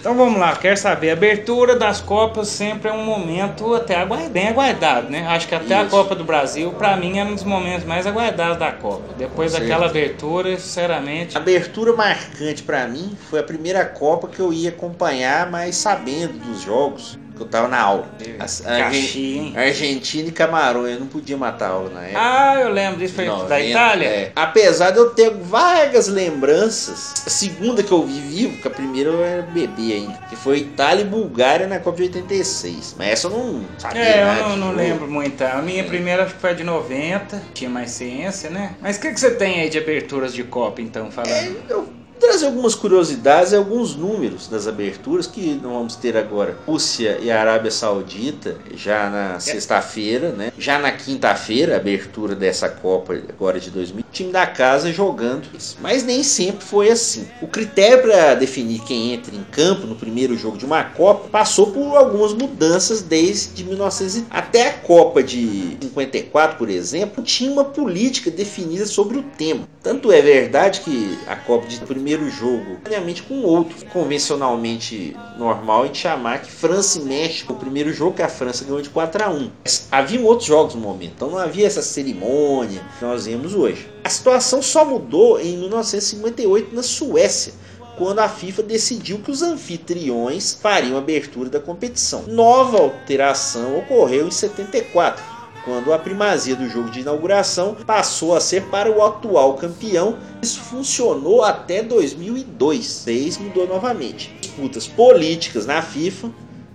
[0.00, 1.10] Então vamos lá, quer saber?
[1.10, 3.96] A abertura das Copas sempre é um momento até
[4.30, 5.26] bem aguardado, né?
[5.26, 5.90] Acho que até a Isso.
[5.90, 9.12] Copa do Brasil, pra mim, é um dos momentos mais aguardados da Copa.
[9.16, 10.04] Depois Com daquela certeza.
[10.06, 11.36] abertura, sinceramente.
[11.36, 16.38] A abertura marcante pra mim foi a primeira Copa que eu ia acompanhar, mas sabendo
[16.38, 18.08] dos jogos, eu tava na aula.
[18.38, 19.52] A Argen- Caxi, hein?
[19.56, 22.18] Argentina e Camarões, eu não podia matar aula na época.
[22.20, 24.06] Ah, eu lembro disso, foi da 90, Itália?
[24.06, 24.32] é.
[24.34, 29.10] Apesar de eu ter vagas lembranças, a segunda que eu vi vivo, que a primeira
[29.10, 32.94] eu era bebê ainda, que foi Itália e Bulgária na Copa de 86.
[32.98, 35.42] Mas essa eu não sabia É, nada eu não, não lembro muito.
[35.42, 38.72] A minha primeira acho que foi a de 90, tinha mais ciência, né?
[38.80, 41.32] Mas o que, que você tem aí de aberturas de Copa, então, falando?
[41.32, 41.88] É, eu
[42.28, 46.56] trazer algumas curiosidades e alguns números das aberturas que não vamos ter agora.
[46.66, 50.52] Rússia e Arábia Saudita já na sexta-feira, né?
[50.58, 55.48] Já na quinta-feira, abertura dessa Copa agora de 2000, o time da casa jogando.
[55.80, 57.26] Mas nem sempre foi assim.
[57.40, 61.68] O critério para definir quem entra em campo no primeiro jogo de uma Copa passou
[61.68, 67.64] por algumas mudanças desde 1900 e- até a Copa de 54, por exemplo, tinha uma
[67.64, 69.66] política definida sobre o tema.
[69.82, 75.86] Tanto é verdade que a Copa de primeiro jogo, obviamente com outro, convencionalmente normal, a
[75.86, 79.24] gente chamar que França e México, o primeiro jogo que a França ganhou de 4
[79.24, 79.50] a 1.
[79.64, 83.88] Mas Havia outros jogos no momento, então não havia essa cerimônia que nós vemos hoje.
[84.04, 87.52] A situação só mudou em 1958 na Suécia,
[87.96, 92.22] quando a FIFA decidiu que os anfitriões fariam a abertura da competição.
[92.28, 95.22] Nova alteração ocorreu em 74,
[95.68, 100.16] quando a primazia do jogo de inauguração passou a ser para o atual campeão.
[100.40, 102.86] Isso funcionou até 2002.
[102.86, 104.34] Seis mudou novamente.
[104.40, 106.30] Disputas políticas na FIFA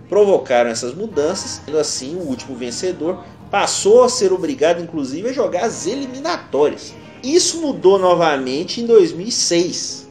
[0.08, 1.60] provocaram essas mudanças.
[1.66, 6.94] Sendo assim, o último vencedor passou a ser obrigado, inclusive, a jogar as eliminatórias.
[7.24, 10.04] Isso mudou novamente em 2006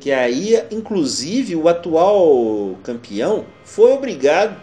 [0.00, 4.54] que aí, inclusive, o atual campeão foi obrigado,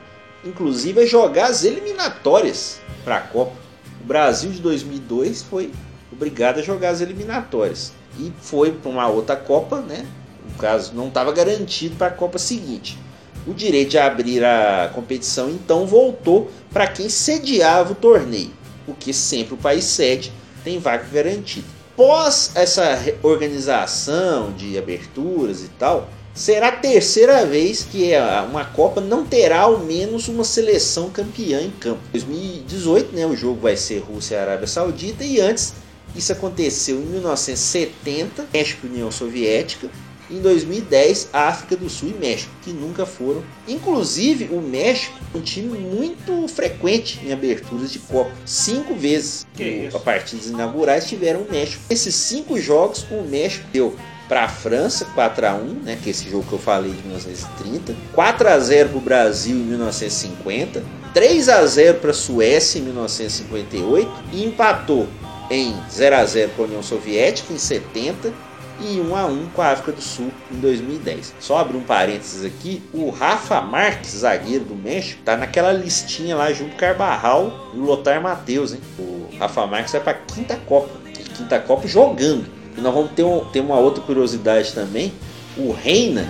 [0.45, 3.60] inclusive, a jogar as eliminatórias para a Copa.
[4.03, 5.71] O Brasil de 2002 foi
[6.11, 10.07] obrigado a jogar as eliminatórias e foi para uma outra Copa, né?
[10.49, 12.97] No caso, não estava garantido para a Copa seguinte.
[13.45, 18.49] O direito de abrir a competição então voltou para quem sediava o torneio,
[18.87, 20.33] porque sempre o país sede
[20.63, 21.67] tem vaga garantida.
[21.95, 28.11] Pós essa organização de aberturas e tal, será a terceira vez que
[28.49, 32.01] uma Copa não terá ao menos uma seleção campeã em campo.
[32.11, 35.73] 2018, né, o jogo vai ser Rússia e Arábia Saudita e antes
[36.15, 39.89] isso aconteceu em 1970, México e União Soviética,
[40.29, 43.43] em 2010, África do Sul e México, que nunca foram.
[43.67, 48.31] Inclusive, o México é um time muito frequente em aberturas de Copa.
[48.45, 49.97] Cinco vezes Que isso?
[49.97, 51.83] a partidas inaugurais tiveram o México.
[51.89, 53.93] Esses cinco jogos, o México deu
[54.31, 57.01] para a França 4 a 1, né, que é esse jogo que eu falei de
[57.01, 60.81] 1930, 4 a 0 para o Brasil em 1950,
[61.13, 65.05] 3 a 0 para a Suécia em 1958 e empatou
[65.49, 68.31] em 0 a 0 com a União Soviética em 70
[68.79, 71.33] e 1 a 1 com a África do Sul em 2010.
[71.37, 76.53] Só abrir um parênteses aqui, o Rafa Marques, zagueiro do México, tá naquela listinha lá
[76.53, 78.79] junto com o Carvajal e o Lothar Matheus, hein?
[78.97, 80.97] O Rafa Marques vai para quinta Copa,
[81.35, 82.60] quinta Copa jogando.
[82.77, 85.11] E nós vamos ter, um- ter uma outra curiosidade também,
[85.57, 86.27] o Reina,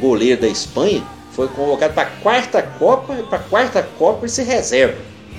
[0.00, 1.02] goleiro da Espanha,
[1.32, 4.96] foi convocado para a quarta Copa e para a quarta Copa ele se reserva.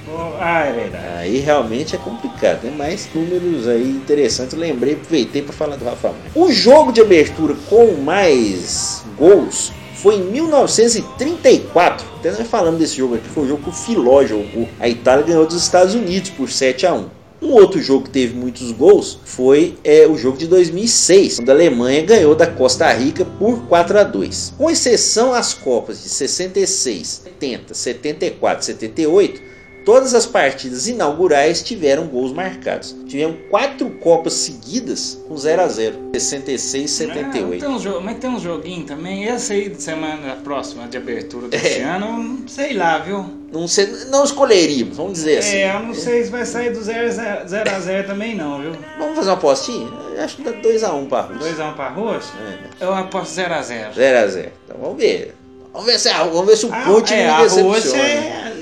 [0.08, 1.04] Oh, ah, é verdade.
[1.18, 2.74] Aí realmente é complicado, né?
[2.78, 4.54] Mas números aí interessantes.
[4.54, 6.14] Eu lembrei, aproveitei para falar do Rafa.
[6.36, 12.06] O jogo de abertura com mais gols foi em 1934.
[12.20, 14.68] Até nós falamos desse jogo aqui, foi o jogo que o Filó jogou.
[14.80, 17.06] A Itália ganhou dos Estados Unidos por 7 a 1
[17.46, 21.54] um outro jogo que teve muitos gols foi é, o jogo de 2006, quando a
[21.54, 24.54] Alemanha ganhou da Costa Rica por 4 a 2.
[24.58, 29.42] Com exceção às Copas de 66, 70, 74 e 78,
[29.86, 32.96] Todas as partidas inaugurais tiveram gols marcados.
[33.08, 37.66] Tivemos quatro Copas seguidas com 0 a 0 66 e Ah, 78.
[37.66, 39.26] tem jo- mas tem uns joguinhos também.
[39.26, 41.84] Esse aí de semana próxima de abertura desse É.
[41.84, 43.24] ano, sei lá, viu?
[43.54, 45.58] Não, sei, não escolheríamos, vamos dizer assim.
[45.58, 48.72] É, eu não sei se vai sair do 0x0 também não, viu?
[48.98, 49.88] Vamos fazer uma apostinha?
[50.18, 51.54] Acho que dá 2x1 para a Rússia.
[51.54, 52.34] 2x1 pra Rússia?
[52.82, 53.94] É, Eu aposto 0x0.
[53.96, 54.50] 0x0.
[54.66, 55.36] Então vamos ver.
[55.72, 58.04] Vamos ver se, vamos ver se o Ah, Putin é, me a Rússia decepciona.
[58.04, 58.55] é,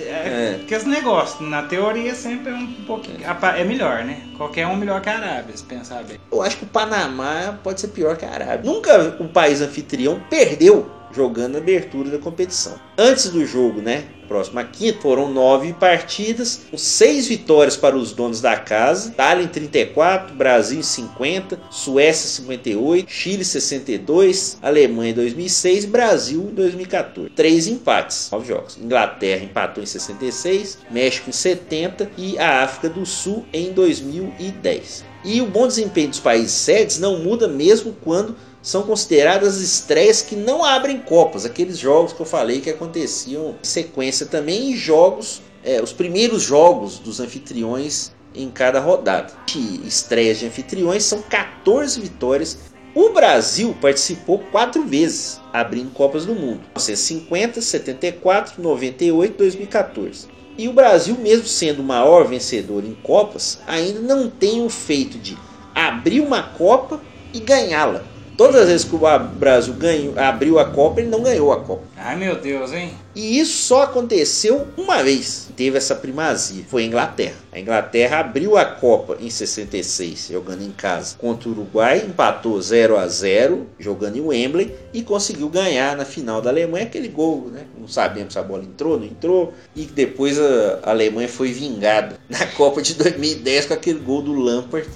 [0.43, 0.60] é, É.
[0.67, 4.21] que esse negócio, na teoria sempre é um pouquinho, apa- é melhor, né?
[4.38, 6.17] Qualquer um melhor que a Arábia, se pensar bem.
[6.32, 8.62] Eu acho que o Panamá pode ser pior que a Arábia.
[8.71, 12.80] Nunca o país anfitrião perdeu jogando a abertura da competição.
[12.97, 18.12] Antes do jogo, né, próximo à quinta, foram nove partidas, com seis vitórias para os
[18.13, 25.13] donos da casa, Itália em 34, Brasil em 50, Suécia 58, Chile 62, Alemanha em
[25.13, 27.30] 2006, Brasil em 2014.
[27.30, 28.78] Três empates, nove jogos.
[28.82, 35.06] Inglaterra empatou em 66, México em 70 e a África do Sul em 2010.
[35.26, 40.38] E o bom desempenho dos países sedes não muda mesmo quando são consideradas estreias que
[40.38, 45.41] não abrem copas, aqueles jogos que eu falei que aconteciam em sequência também em jogos,
[45.65, 49.34] é, os primeiros jogos dos anfitriões em cada rodada.
[49.45, 52.58] De estreias de anfitriões são 14 vitórias.
[52.95, 60.28] O Brasil participou quatro vezes, abrindo Copas do Mundo: 1950, 74, 98 e 2014.
[60.58, 65.17] E o Brasil, mesmo sendo o maior vencedor em Copas, ainda não tem o feito
[65.17, 65.38] de
[65.76, 67.02] abrir uma Copa
[67.34, 68.12] e ganhá-la.
[68.37, 71.83] Todas as vezes que o Brasil ganhou, abriu a Copa, ele não ganhou a Copa.
[71.95, 72.91] Ai meu Deus, hein?
[73.15, 75.49] E isso só aconteceu uma vez.
[75.55, 76.63] Teve essa primazia.
[76.67, 77.35] Foi a Inglaterra.
[77.51, 82.97] A Inglaterra abriu a Copa em 66, jogando em casa contra o Uruguai, empatou 0
[82.97, 87.65] a 0 jogando em Wembley e conseguiu ganhar na final da Alemanha aquele gol, né?
[87.77, 89.53] Não sabemos se a bola entrou, não entrou.
[89.75, 94.89] E depois a Alemanha foi vingada na Copa de 2010 com aquele gol do Lampard.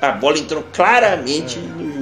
[0.00, 1.97] A bola entrou claramente no não dá.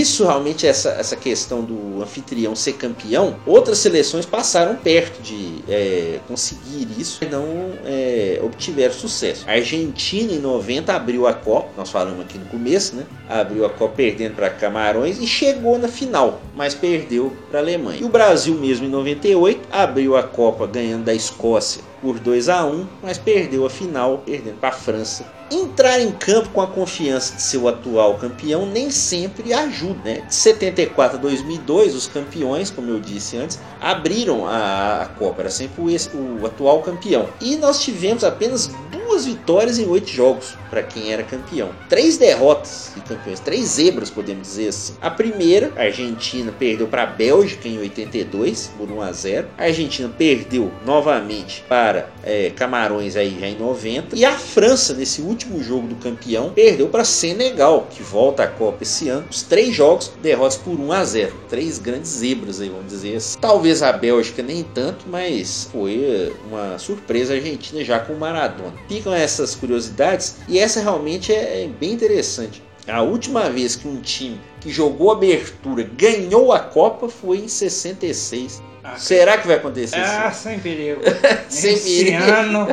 [0.00, 6.18] Isso realmente, essa, essa questão do anfitrião ser campeão, outras seleções passaram perto de é,
[6.26, 7.46] conseguir isso e não
[7.84, 9.44] é, obtiveram sucesso.
[9.46, 13.04] A Argentina em 90 abriu a Copa, nós falamos aqui no começo, né?
[13.28, 18.00] Abriu a Copa perdendo para Camarões e chegou na final, mas perdeu para a Alemanha.
[18.00, 22.66] E o Brasil mesmo em 98 abriu a Copa ganhando da Escócia por 2 a
[22.66, 25.24] 1, mas perdeu a final, perdendo para a França.
[25.50, 30.00] Entrar em campo com a confiança de ser o atual campeão nem sempre ajuda.
[30.04, 30.20] Né?
[30.20, 35.50] De 74 a 2002, os campeões, como eu disse antes, abriram a, a Copa, era
[35.50, 37.26] sempre o, o atual campeão.
[37.40, 38.70] E nós tivemos apenas
[39.14, 41.70] duas vitórias em oito jogos para quem era campeão.
[41.88, 44.94] Três derrotas de campeões, três zebras, podemos dizer assim.
[45.00, 49.48] A primeira, a Argentina perdeu para a Bélgica em 82 por 1 a 0.
[49.56, 55.20] A Argentina perdeu novamente para é, Camarões aí já em 90 e a França nesse
[55.20, 59.26] último jogo do campeão perdeu para Senegal, que volta à Copa esse ano.
[59.30, 61.34] Os três jogos derrotas por 1 a 0.
[61.48, 63.38] Três grandes zebras aí, vamos dizer assim.
[63.40, 68.74] Talvez a Bélgica nem tanto, mas foi uma surpresa a Argentina já com o Maradona.
[68.88, 72.62] Ficam essas curiosidades e essa realmente é, é bem interessante.
[72.86, 78.62] A última vez que um time que jogou abertura ganhou a Copa foi em 66.
[78.82, 80.42] Ah, Será que vai acontecer Ah, isso?
[80.42, 81.00] sem perigo.
[81.48, 82.22] Sem Esse perigo.
[82.24, 82.68] ano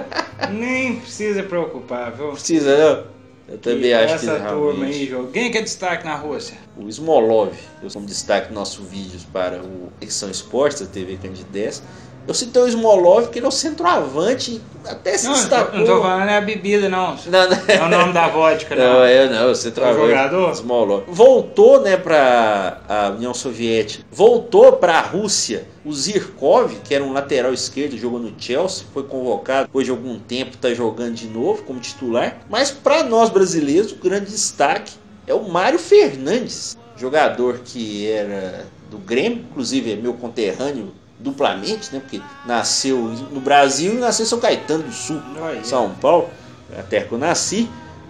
[0.51, 2.31] nem precisa preocupar, viu?
[2.31, 3.11] Precisa, não?
[3.47, 5.31] Eu também E acho que essa turma aí, jogo.
[5.31, 6.57] Quem que é destaque na Rússia?
[6.77, 11.45] O Smolov, eu como destaque no nosso vídeos para o Edição Esportes da TV Candid
[11.51, 11.83] 10.
[12.27, 15.79] Eu citei o Smolov porque ele é o centroavante, até se Não, destacou.
[15.79, 17.15] não tô falando é a bebida, não.
[17.25, 17.57] Não, não.
[17.67, 19.03] É o nome da vodka, Não, não.
[19.03, 20.05] é não, o centroavante.
[20.05, 20.51] O jogador?
[20.51, 21.03] Smolov.
[21.07, 24.05] Voltou, né, para a União Soviética.
[24.11, 25.65] Voltou para a Rússia.
[25.83, 30.19] O Zirkov, que era um lateral esquerdo, jogou no Chelsea, foi convocado depois de algum
[30.19, 32.37] tempo, está jogando de novo como titular.
[32.47, 34.93] Mas para nós brasileiros, o grande destaque
[35.25, 41.99] é o Mário Fernandes, jogador que era do Grêmio, inclusive é meu conterrâneo duplamente, né,
[41.99, 42.97] porque nasceu
[43.31, 45.21] no Brasil e nasceu em São Caetano do Sul.
[45.39, 45.63] Olha.
[45.63, 46.29] São Paulo,
[46.77, 47.69] a terra que eu nasci.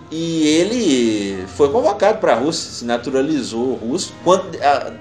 [0.10, 4.13] E ele foi convocado para a Rússia, se naturalizou russo.
[4.26, 4.91] Quando, a-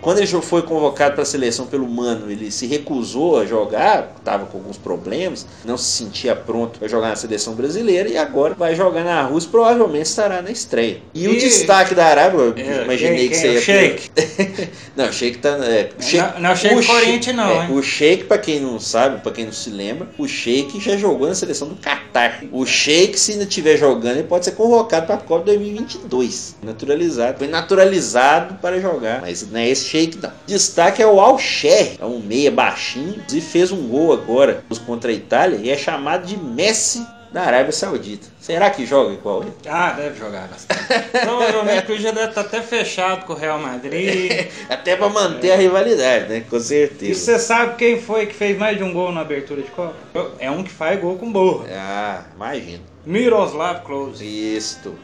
[0.00, 4.46] quando ele foi convocado para a seleção pelo Mano, ele se recusou a jogar, estava
[4.46, 8.74] com alguns problemas, não se sentia pronto para jogar na seleção brasileira e agora vai
[8.74, 10.98] jogar na Rússia, provavelmente estará na estreia.
[11.14, 14.10] E, o E- destaque da Arábia, eu É, imaginei quem- que você ia O Sheik.
[14.96, 15.48] não, o Sheik tá.
[15.50, 17.72] É, o Sheik, Não- não é o Sheik o Corinthians, não, é, hein?
[17.76, 21.28] O Sheik, pra quem não sabe, pra quem não se lembra, o Sheik já jogou
[21.28, 22.42] na seleção do Catar.
[22.52, 26.56] O Sheik, se ainda estiver jogando, ele pode ser convocado pra Copa 2022.
[26.62, 27.38] Naturalizado.
[27.38, 29.20] Foi naturalizado para jogar.
[29.20, 30.32] Mas não é esse não.
[30.46, 31.96] Destaque é o Alcher.
[32.00, 33.22] É um meia baixinho.
[33.32, 35.58] E fez um gol agora contra a Itália.
[35.62, 38.26] E é chamado de Messi da Arábia Saudita.
[38.40, 39.52] Será que joga igual ele?
[39.68, 40.82] Ah, deve jogar bastante.
[41.10, 44.46] Provavelmente hoje já deve estar até fechado com o Real Madrid.
[44.70, 46.42] Até pra manter a rivalidade, né?
[46.48, 47.20] Com E certeza.
[47.20, 49.94] você sabe quem foi que fez mais de um gol na abertura de Copa?
[50.38, 51.66] É um que faz gol com borra.
[51.70, 52.82] Ah, imagino.
[53.04, 54.24] Miroslav Klose.
[54.24, 54.94] Isto.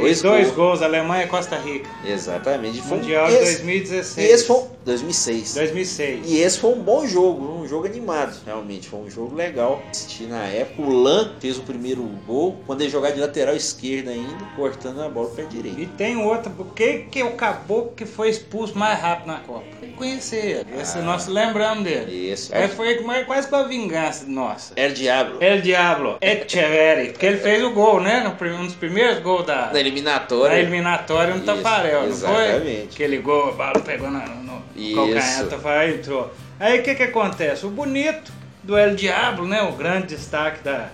[0.00, 0.56] Dois dois gols.
[0.56, 1.88] gols, Alemanha e Costa Rica.
[2.04, 2.80] Exatamente.
[2.82, 4.28] Foi um- Mundial de esse- 2016.
[4.28, 5.54] E esse foi um- 2006.
[5.54, 6.20] 2006.
[6.30, 8.88] E esse foi um bom jogo, um jogo animado, realmente.
[8.88, 9.82] Foi um jogo legal.
[9.90, 10.82] Assisti na época.
[10.82, 15.08] O Lan fez o primeiro gol, quando ele jogar de lateral esquerda ainda, cortando a
[15.08, 15.80] bola para direita.
[15.80, 19.64] E tem outro, por que o caboclo que foi expulso mais rápido na Copa?
[19.96, 21.02] Conhecer, esse Ah.
[21.02, 22.30] nós lembramos dele.
[22.32, 22.54] Isso.
[22.54, 24.72] É, foi quase com a vingança nossa.
[24.76, 25.38] Era Diablo.
[25.40, 28.30] El Diablo, Echeverri, porque ele fez o gol, né?
[28.40, 30.56] Um dos primeiros gols da, Da eliminatória.
[30.56, 32.44] da eliminatória no Tafarel, não foi?
[32.44, 32.88] exatamente.
[32.94, 34.94] Aquele gol, a bola pegou na- no Isso.
[34.94, 36.34] calcanhar do Tafarel e entrou.
[36.58, 37.66] Aí o que que acontece?
[37.66, 38.32] O bonito
[38.62, 39.62] do El Diablo, né?
[39.62, 40.88] O grande destaque da,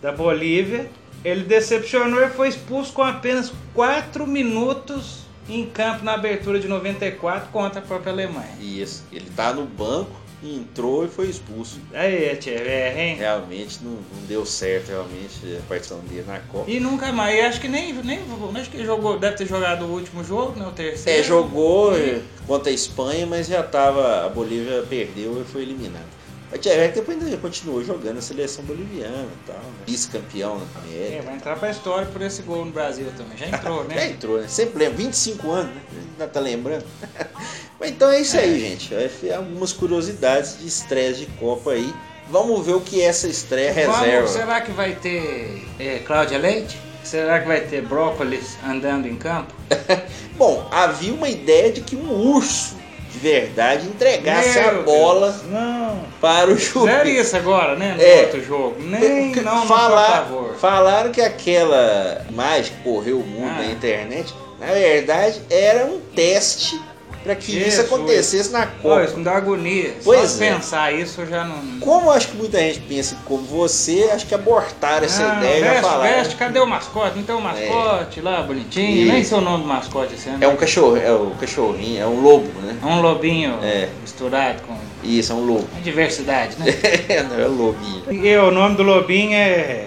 [0.00, 0.88] da Bolívia,
[1.24, 7.48] ele decepcionou e foi expulso com apenas 4 minutos em campo na abertura de 94
[7.50, 8.56] contra a própria Alemanha.
[8.60, 9.04] Isso.
[9.12, 10.10] Ele tá no banco,
[10.42, 11.78] entrou e foi expulso.
[11.92, 13.16] Aí, Echeverri, hein?
[13.16, 16.70] Realmente não, não deu certo, realmente, a participação dele na Copa.
[16.70, 18.18] E nunca mais, e acho que nem, nem
[18.56, 20.66] acho que jogou, deve ter jogado o último jogo, né?
[20.66, 21.20] O terceiro.
[21.20, 24.24] É, jogou eh, contra a Espanha, mas já tava.
[24.26, 26.22] A Bolívia perdeu e foi eliminada.
[26.52, 29.72] A Tchevek depois ainda continuou jogando a seleção boliviana e tal, né?
[29.86, 31.22] Vice-campeão na É, América.
[31.22, 33.38] vai entrar pra história por esse gol no Brasil também.
[33.38, 34.10] Já entrou, Já né?
[34.10, 34.48] entrou, né?
[34.48, 35.80] Sempre lembra, 25 anos, né?
[36.12, 36.84] Ainda tá lembrando.
[37.82, 38.94] Mas então é isso aí, gente.
[38.94, 41.92] Vai ter algumas curiosidades de estreia de Copa aí.
[42.30, 44.04] Vamos ver o que é essa estreia reserva.
[44.18, 46.78] Vamos, será que vai ter é, Cláudia Leite?
[47.02, 49.52] Será que vai ter brócolis andando em campo?
[50.38, 52.76] Bom, havia uma ideia de que um urso
[53.10, 56.04] de verdade entregasse Meu a bola Não.
[56.20, 56.72] para o juiz.
[56.88, 57.94] Fizeram isso agora, né?
[57.96, 58.20] No É.
[58.22, 58.76] outro jogo.
[58.78, 60.54] Nem, não, não, Falar- por favor.
[60.54, 63.58] Falaram que aquela imagem que correu o mundo Ah.
[63.62, 66.80] na internet, na verdade, era um teste
[67.22, 67.86] para que isso Jesus.
[67.86, 69.04] acontecesse na Copa.
[69.04, 69.94] isso me dá agonia.
[70.04, 70.48] Pois Só é.
[70.50, 71.78] pensar isso eu já não.
[71.80, 75.60] Como acho que muita gente pensa como você, acho que abortaram essa Ah, ideia e
[75.60, 76.14] já veste, falaram.
[76.14, 77.16] veste, cadê o mascote?
[77.16, 79.02] Não tem o mascote lá, bonitinho.
[79.04, 79.12] Isso.
[79.12, 80.42] Nem sei o nome do mascote esse ano.
[80.42, 82.76] É um cachorro, é o cachorrinho, é um lobo, né?
[82.82, 83.88] É um lobinho É.
[84.00, 85.68] misturado com Isso, é um lobo.
[85.82, 86.66] diversidade, né?
[87.30, 88.02] Não, é lobinho.
[88.10, 89.86] e o nome do lobinho é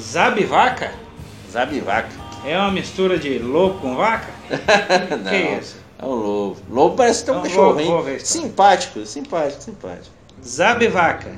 [0.00, 0.92] Zabivaca?
[1.52, 2.08] Zabivaca.
[2.44, 4.28] É uma mistura de lobo com vaca?
[4.50, 5.76] Não, que é isso?
[6.00, 6.56] É um lobo.
[6.70, 7.90] Lobo parece ter um É um lobo, cachorrinho.
[7.92, 8.26] vou ver isso.
[8.26, 10.14] simpático, simpático, simpático.
[10.44, 11.30] Zabivaca.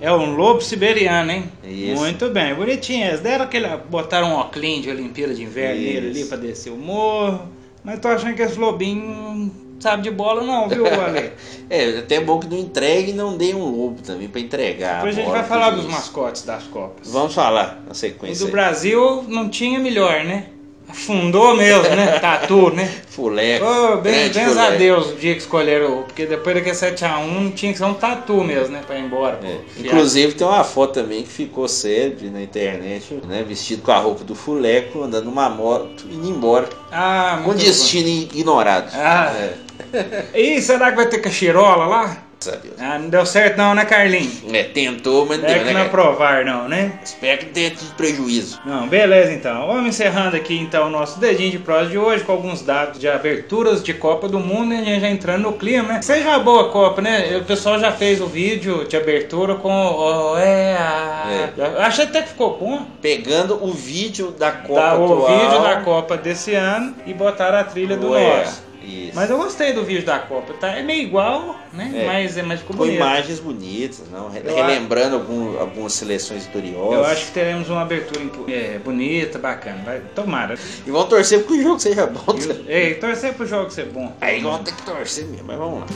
[0.00, 1.44] É um lobo siberiano, hein?
[1.62, 2.00] Isso.
[2.00, 3.06] Muito bem, bonitinho.
[3.06, 3.66] Eles deram aquele.
[3.88, 6.18] botaram um óculos de Olimpíada de Inverno nele Isso.
[6.18, 7.48] ali pra descer o morro.
[7.82, 9.50] Mas tô achando que esse lobinho
[9.80, 11.32] sabe de bola, não, viu, Ale?
[11.68, 14.96] É, até bom que não entregue e não dê um lobo também pra entregar.
[14.96, 17.10] Depois a gente bola vai falar dos mascotes das Copas.
[17.10, 18.44] Vamos falar na sequência.
[18.46, 20.46] do Brasil não tinha melhor, né?
[20.94, 22.18] Afundou mesmo, né?
[22.22, 22.88] Tatu, né?
[23.08, 23.66] Fuleco.
[23.66, 24.70] Ô, bem, bens a.
[24.70, 28.42] Deus o dia que escolheram, porque depois daquele 7x1 não tinha que ser um tatu
[28.44, 28.80] mesmo, né?
[28.86, 29.38] Pra ir embora.
[29.42, 29.58] É.
[29.80, 33.44] Inclusive tem uma foto também que ficou célebre na internet, né?
[33.46, 36.68] Vestido com a roupa do Fuleco, andando numa moto, indo embora.
[36.92, 38.90] Ah, Com muito destino ignorado.
[38.94, 39.32] Ah.
[39.36, 39.54] É,
[39.92, 40.38] bom.
[40.38, 42.23] Ih, será que vai ter cachirola lá?
[42.44, 42.70] Sabe?
[42.78, 44.42] Ah, não deu certo não, né, Carlinhos?
[44.52, 45.72] É, tentou, mas não É deu, que né?
[45.72, 46.92] não aprovar não, né?
[47.04, 48.60] Espero que tenha tido prejuízo.
[48.64, 49.66] Não, beleza então.
[49.66, 53.08] Vamos encerrando aqui então o nosso dedinho de prosa de hoje com alguns dados de
[53.08, 56.02] aberturas de Copa do Mundo e a gente já entrando no clima, né?
[56.02, 57.36] Seja uma boa Copa, né?
[57.38, 61.50] O pessoal já fez o vídeo de abertura com o é, a...
[61.56, 62.86] Eu Achei até que ficou bom.
[63.00, 65.38] Pegando o vídeo da Copa Tá, o atual.
[65.38, 68.62] vídeo da Copa desse ano e botaram a trilha do Ué, nosso.
[68.84, 69.12] Isso.
[69.14, 70.68] Mas eu gostei do vídeo da Copa, tá?
[70.68, 71.90] É meio igual, né?
[71.94, 72.06] É.
[72.06, 72.96] Mas, é, mas ficou Com bonito.
[72.96, 74.30] imagens bonitas, não?
[74.34, 76.92] Eu relembrando algum- algumas seleções vitoriosas.
[76.98, 79.82] Eu acho que teremos uma abertura é, bonita, bacana.
[79.84, 80.56] Vai, tomara.
[80.86, 82.64] E vão torcer porque o jogo seja bom também.
[82.68, 84.12] Ei, torcer pro jogo ser bom.
[84.20, 85.86] Aí vão ter que torcer mesmo, mas vamos lá.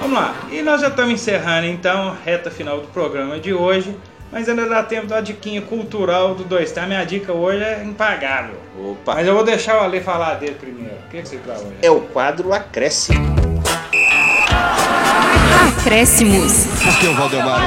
[0.00, 0.34] Vamos lá.
[0.52, 3.96] E nós já estamos encerrando então a reta final do programa de hoje.
[4.34, 6.84] Mas ainda dá tempo da diquinha cultural do 2 tá?
[6.88, 8.56] Minha dica hoje é impagável.
[8.76, 9.14] Opa.
[9.14, 10.96] Mas eu vou deixar o Ale falar dele primeiro.
[11.06, 11.74] O que, que você traz hoje?
[11.80, 13.36] É o quadro Acréscimo.
[15.78, 16.66] Acréscimos.
[16.84, 17.60] Aqui é o Valdemar.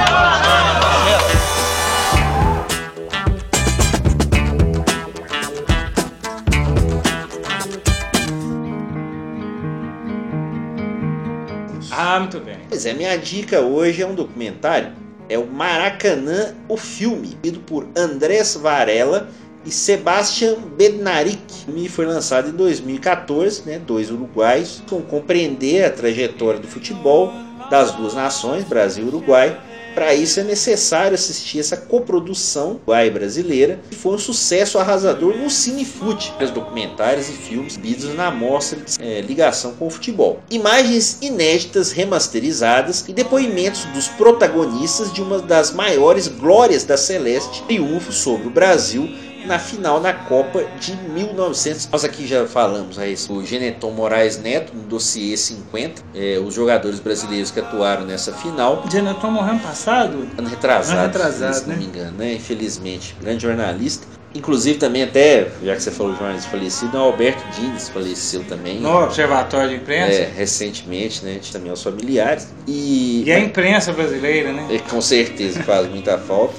[11.90, 12.58] Ah, muito bem.
[12.68, 15.07] Pois é, minha dica hoje é um documentário.
[15.28, 19.28] É o Maracanã, o filme, feito por Andrés Varela
[19.64, 21.38] e Sebastian Bednarik.
[21.52, 23.78] O filme foi lançado em 2014, né?
[23.78, 27.32] Dois uruguaios vão compreender a trajetória do futebol
[27.70, 29.60] das duas nações, Brasil e Uruguai,
[29.98, 35.50] Para isso é necessário assistir essa coprodução uai brasileira, que foi um sucesso arrasador no
[35.50, 40.40] Cinefute, os documentários e filmes exibidos na mostra de é, ligação com o futebol.
[40.48, 48.12] Imagens inéditas remasterizadas e depoimentos dos protagonistas de uma das maiores glórias da Celeste, triunfo
[48.12, 49.08] sobre o Brasil
[49.46, 51.88] na final da Copa de 1900.
[51.90, 53.32] Nós aqui já falamos a isso.
[53.32, 58.82] O Geneton Moraes Neto, no dossiê 50, é, os jogadores brasileiros que atuaram nessa final.
[58.86, 60.28] O Geneton morreu ano passado?
[60.36, 61.76] Ano retrasado, Ano retrasado, se não né?
[61.76, 62.34] me engano, né?
[62.34, 63.16] Infelizmente.
[63.20, 64.06] Grande jornalista.
[64.34, 68.78] Inclusive também até, já que você falou jornalista falecido, o Alberto Dines faleceu também.
[68.78, 70.12] No Observatório de Imprensa?
[70.12, 71.40] É, recentemente, né?
[71.50, 72.46] Também aos familiares.
[72.66, 74.66] E, E a imprensa brasileira, né?
[74.70, 76.54] é, com certeza faz muita falta.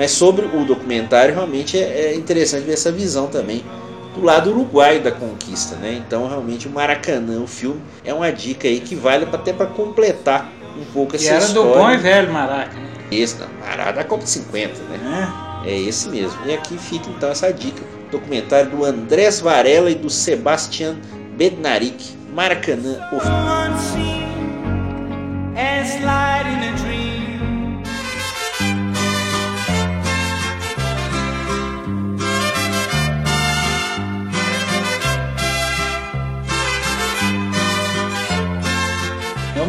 [0.00, 3.62] Mas sobre o documentário, realmente é, é interessante ver essa visão também
[4.14, 5.92] do lado uruguaio da conquista, né?
[5.92, 10.50] Então, realmente, o Maracanã, o filme, é uma dica aí que vale até para completar
[10.74, 11.70] um pouco essa E era história.
[11.70, 12.88] do bom e velho Maraca, né?
[13.12, 15.28] Esse, não, Pará da Copa de 50, né?
[15.66, 15.70] É.
[15.70, 16.38] É esse mesmo.
[16.46, 17.82] E aqui fica então essa dica.
[18.10, 20.96] Documentário do Andrés Varela e do Sebastian
[21.36, 23.36] Bednarik, Maracanã, o filme.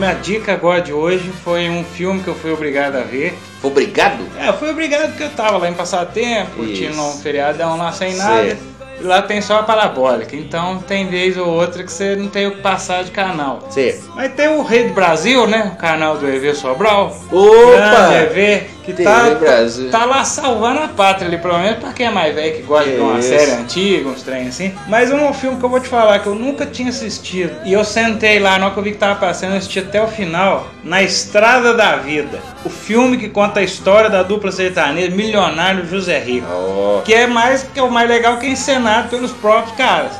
[0.01, 3.37] Minha dica agora de hoje foi um filme que eu fui obrigado a ver.
[3.61, 4.25] Obrigado?
[4.35, 8.15] É, eu fui obrigado porque eu tava lá em Passatempo, curtindo um feriadão lá sem
[8.15, 8.45] nada.
[8.45, 8.63] Certo.
[8.99, 12.47] E lá tem só a parabólica, então tem vez ou outra que você não tem
[12.47, 13.59] o que passar de canal.
[13.69, 14.11] Certo.
[14.15, 15.71] Mas tem o Rei do Brasil, né?
[15.75, 17.15] O canal do EV Sobral.
[17.31, 18.09] Opa!
[18.09, 19.89] Grande EV, que TV tá, Brasil.
[19.91, 22.89] tá lá salvando a pátria ali, pelo menos pra quem é mais velho que gosta
[22.89, 23.29] Que de uma isso.
[23.29, 24.73] série antiga, uns trem assim.
[24.88, 27.51] Mas um filme que eu vou te falar que eu nunca tinha assistido.
[27.65, 30.01] E eu sentei lá, na hora que eu vi que tava passando, eu assisti até
[30.01, 30.67] o final.
[30.84, 32.39] Na Estrada da Vida.
[32.65, 36.47] O filme que conta a história da dupla sertaneja milionário José Rico.
[36.51, 40.11] Ó, Que é mais que é o mais legal que é encenado pelos próprios caras.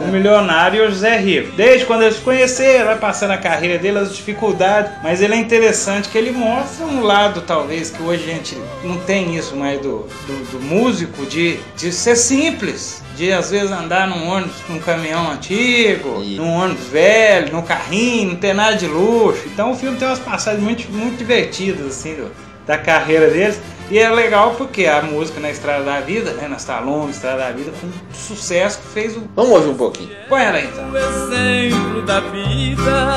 [0.00, 1.52] O milionário e o José Rico.
[1.56, 4.92] Desde quando eles se conheceram, vai passando a carreira dele, as dificuldades.
[5.02, 8.98] Mas ele é interessante que ele mostra um lado, talvez, que hoje a gente não
[9.00, 13.02] tem isso mais do, do, do músico, de, de ser simples.
[13.16, 16.36] De às vezes andar num ônibus, num caminhão antigo, Isso.
[16.36, 19.40] num ônibus velho, num carrinho, não ter nada de luxo.
[19.46, 22.30] Então o filme tem umas passagens muito, muito divertidas, assim, do-
[22.66, 23.60] da carreira deles.
[23.88, 27.52] E é legal porque a música na Estrada da Vida, né, na Stallone, Estrada da
[27.52, 29.22] Vida, foi um sucesso que fez o...
[29.36, 30.10] vamos ouvir um pouquinho.
[30.28, 30.90] Põe ela aí, então.
[30.90, 33.16] O exemplo da vida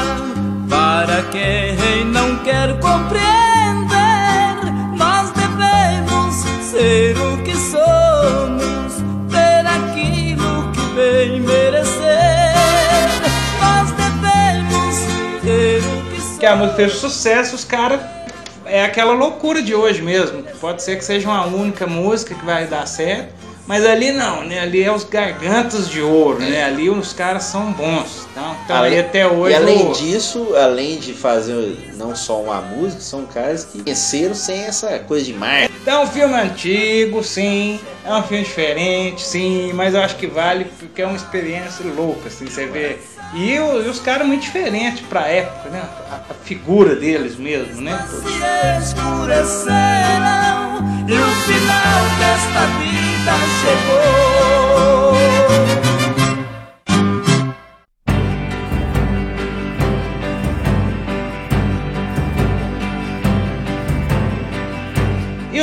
[0.70, 3.30] para quem não quer compreender.
[4.96, 6.36] Nós devemos
[6.70, 12.54] ser o que somos, ter aquilo que bem merecer.
[13.60, 14.98] Nós devemos
[15.42, 16.38] ter o que somos.
[16.38, 18.19] Que a música fez sucesso, os caras...
[18.70, 20.44] É aquela loucura de hoje mesmo.
[20.62, 23.40] Pode ser que seja uma única música que vai dar certo.
[23.68, 24.62] Mas ali não, né?
[24.62, 26.64] Ali é os gargantas de ouro, né?
[26.64, 28.28] Ali os caras são bons.
[28.32, 29.52] Então, então aí até hoje...
[29.52, 34.34] e além o- disso, além de fazer não só uma música, são caras que venceram
[34.34, 35.70] sem essa coisa de marca.
[35.82, 37.80] Então, é um filme antigo, sim.
[38.04, 39.72] É um filme diferente, sim.
[39.74, 42.48] Mas eu acho que vale porque é uma experiência louca, assim.
[42.48, 42.98] Você vê.
[43.34, 45.84] E, o- e os caras muito diferentes pra época, né?
[46.12, 47.98] A, a figura deles mesmo, né?
[48.82, 54.29] escureceram e o final desta vida chegou.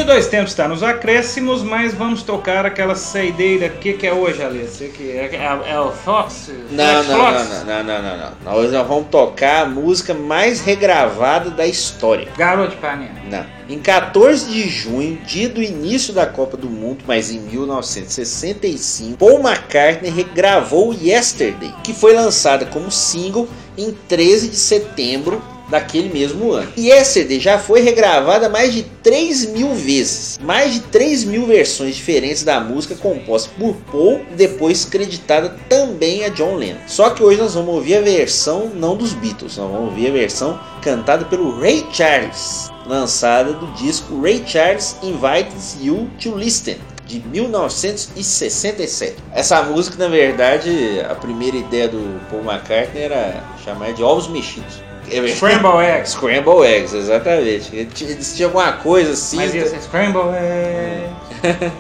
[0.07, 3.67] Dois Tempos está nos acréscimos, mas vamos tocar aquela saideira.
[3.67, 4.61] O que, que é hoje, Alê?
[4.61, 6.53] Que é, é, é o Fox?
[6.71, 7.49] Não, Flex não, Fox?
[7.49, 8.33] não, não, não, não, não.
[8.45, 12.29] Nós nós vamos tocar a música mais regravada da história.
[12.39, 13.21] Garoto de Ipanema.
[13.29, 13.45] Não.
[13.69, 19.41] Em 14 de junho, dia do início da Copa do Mundo, mas em 1965, Paul
[19.41, 26.73] McCartney regravou Yesterday, que foi lançada como single em 13 de setembro daquele mesmo ano.
[26.77, 32.43] Yesterday já foi regravada mais de 3 mil vezes, mais de 3 mil versões diferentes
[32.45, 36.79] da música composta por Paul, depois creditada também a John Lennon.
[36.87, 40.13] Só que hoje nós vamos ouvir a versão não dos Beatles, nós vamos ouvir a
[40.13, 46.77] versão cantada pelo Ray Charles, lançada do disco Ray Charles Invites You to Listen.
[47.07, 49.15] De 1967.
[49.33, 54.86] Essa música, na verdade, a primeira ideia do Paul McCartney era chamar de ovos mexidos.
[55.11, 55.29] É.
[55.29, 56.11] Scramble Eggs.
[56.17, 57.75] Scramble Eggs, exatamente.
[57.75, 59.37] Ele tinha- Eles tinham alguma coisa assim.
[59.37, 61.17] Mas ia ser Scramble Eggs.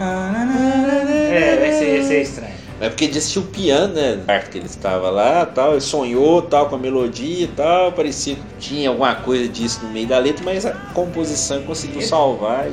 [1.32, 2.56] é, vai ser, ia ser estranho.
[2.78, 4.20] É porque ele assistiu o piano, né?
[4.28, 8.34] Arte que ele estava lá, tal, ele sonhou, tal, com a melodia e tal, parecia
[8.34, 12.68] que tinha alguma coisa disso no meio da letra, mas a composição conseguiu salvar.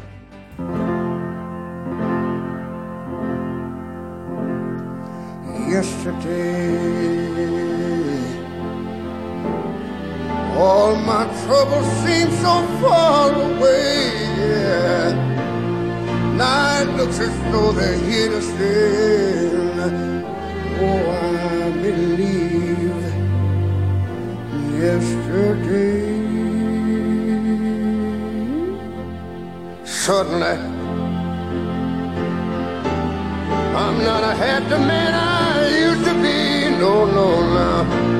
[5.69, 6.82] yesterday.
[10.55, 14.11] All my troubles seem so far away.
[14.37, 15.33] Yeah.
[16.37, 19.49] Now it looks as though they're here to stay.
[20.79, 23.03] Oh, I believe
[24.79, 26.23] yesterday.
[29.85, 30.57] Suddenly.
[33.75, 36.77] I'm not a happy man I used to be.
[36.77, 38.12] No, no, no.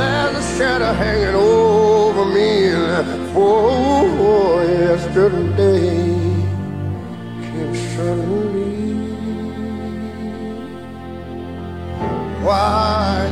[0.00, 2.68] There's a shadow hanging over me.
[2.68, 5.90] And oh, yesterday
[7.44, 8.94] came suddenly.
[12.46, 13.28] Why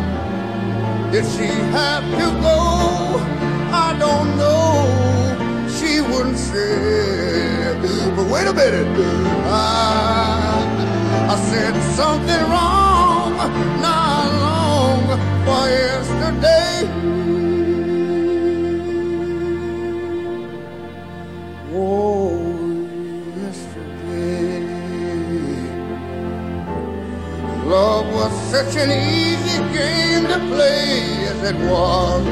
[1.11, 1.49] did she
[1.79, 2.59] have to go?
[3.87, 5.69] I don't know.
[5.77, 7.79] She wouldn't say.
[8.15, 8.89] But wait a minute.
[9.47, 9.65] I,
[11.33, 13.78] I said something wrong
[15.49, 16.77] for yesterday.
[21.73, 22.37] Oh,
[23.43, 24.61] yesterday.
[27.65, 30.91] Love was such an easy game to play
[31.33, 32.23] as it was.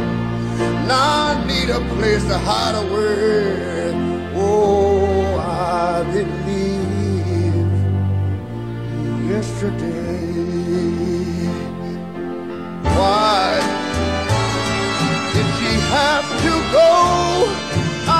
[0.91, 3.95] Now I need a place to hide away.
[4.37, 7.67] Oh, I believe
[9.33, 10.26] yesterday.
[13.07, 13.51] Why
[15.35, 16.91] did she have to go?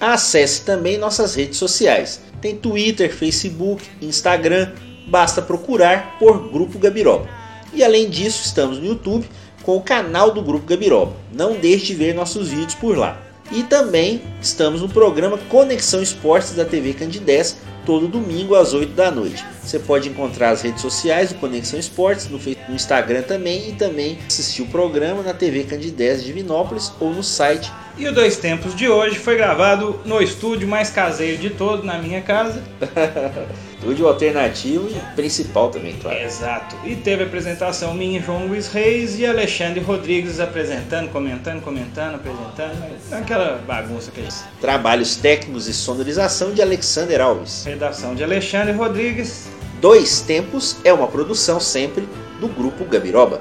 [0.00, 2.20] Acesse também nossas redes sociais.
[2.40, 4.70] Tem Twitter, Facebook, Instagram,
[5.08, 7.37] basta procurar por Grupo Gabiroba.
[7.72, 9.28] E além disso, estamos no YouTube
[9.62, 11.12] com o canal do Grupo Gabiroba.
[11.32, 13.20] Não deixe de ver nossos vídeos por lá.
[13.50, 17.56] E também estamos no programa Conexão Esportes da TV Candidez,
[17.86, 19.44] todo domingo às 8 da noite.
[19.62, 22.38] Você pode encontrar as redes sociais do Conexão Esportes, no,
[22.74, 27.72] Instagram também, e também assistir o programa na TV Candidez de Vinópolis ou no site
[27.96, 31.98] E o Dois Tempos de hoje foi gravado no estúdio mais caseiro de todo, na
[31.98, 32.62] minha casa.
[33.78, 36.18] Estúdio alternativo e principal também, claro.
[36.18, 36.76] Exato.
[36.84, 42.76] E teve apresentação minha, João Luiz Reis e Alexandre Rodrigues apresentando, comentando, comentando, apresentando.
[43.12, 44.36] Aquela bagunça que a gente.
[44.60, 47.64] Trabalhos técnicos e sonorização de Alexander Alves.
[47.64, 49.48] Redação de Alexandre Rodrigues.
[49.80, 52.08] Dois Tempos é uma produção sempre
[52.40, 53.40] do Grupo Gabiroba.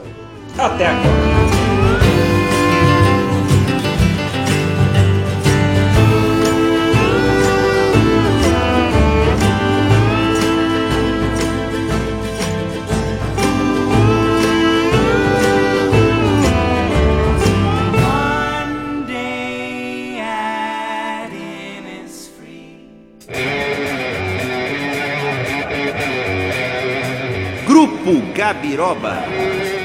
[0.55, 1.47] Até agora.
[28.08, 29.76] Grupo Gabiroba.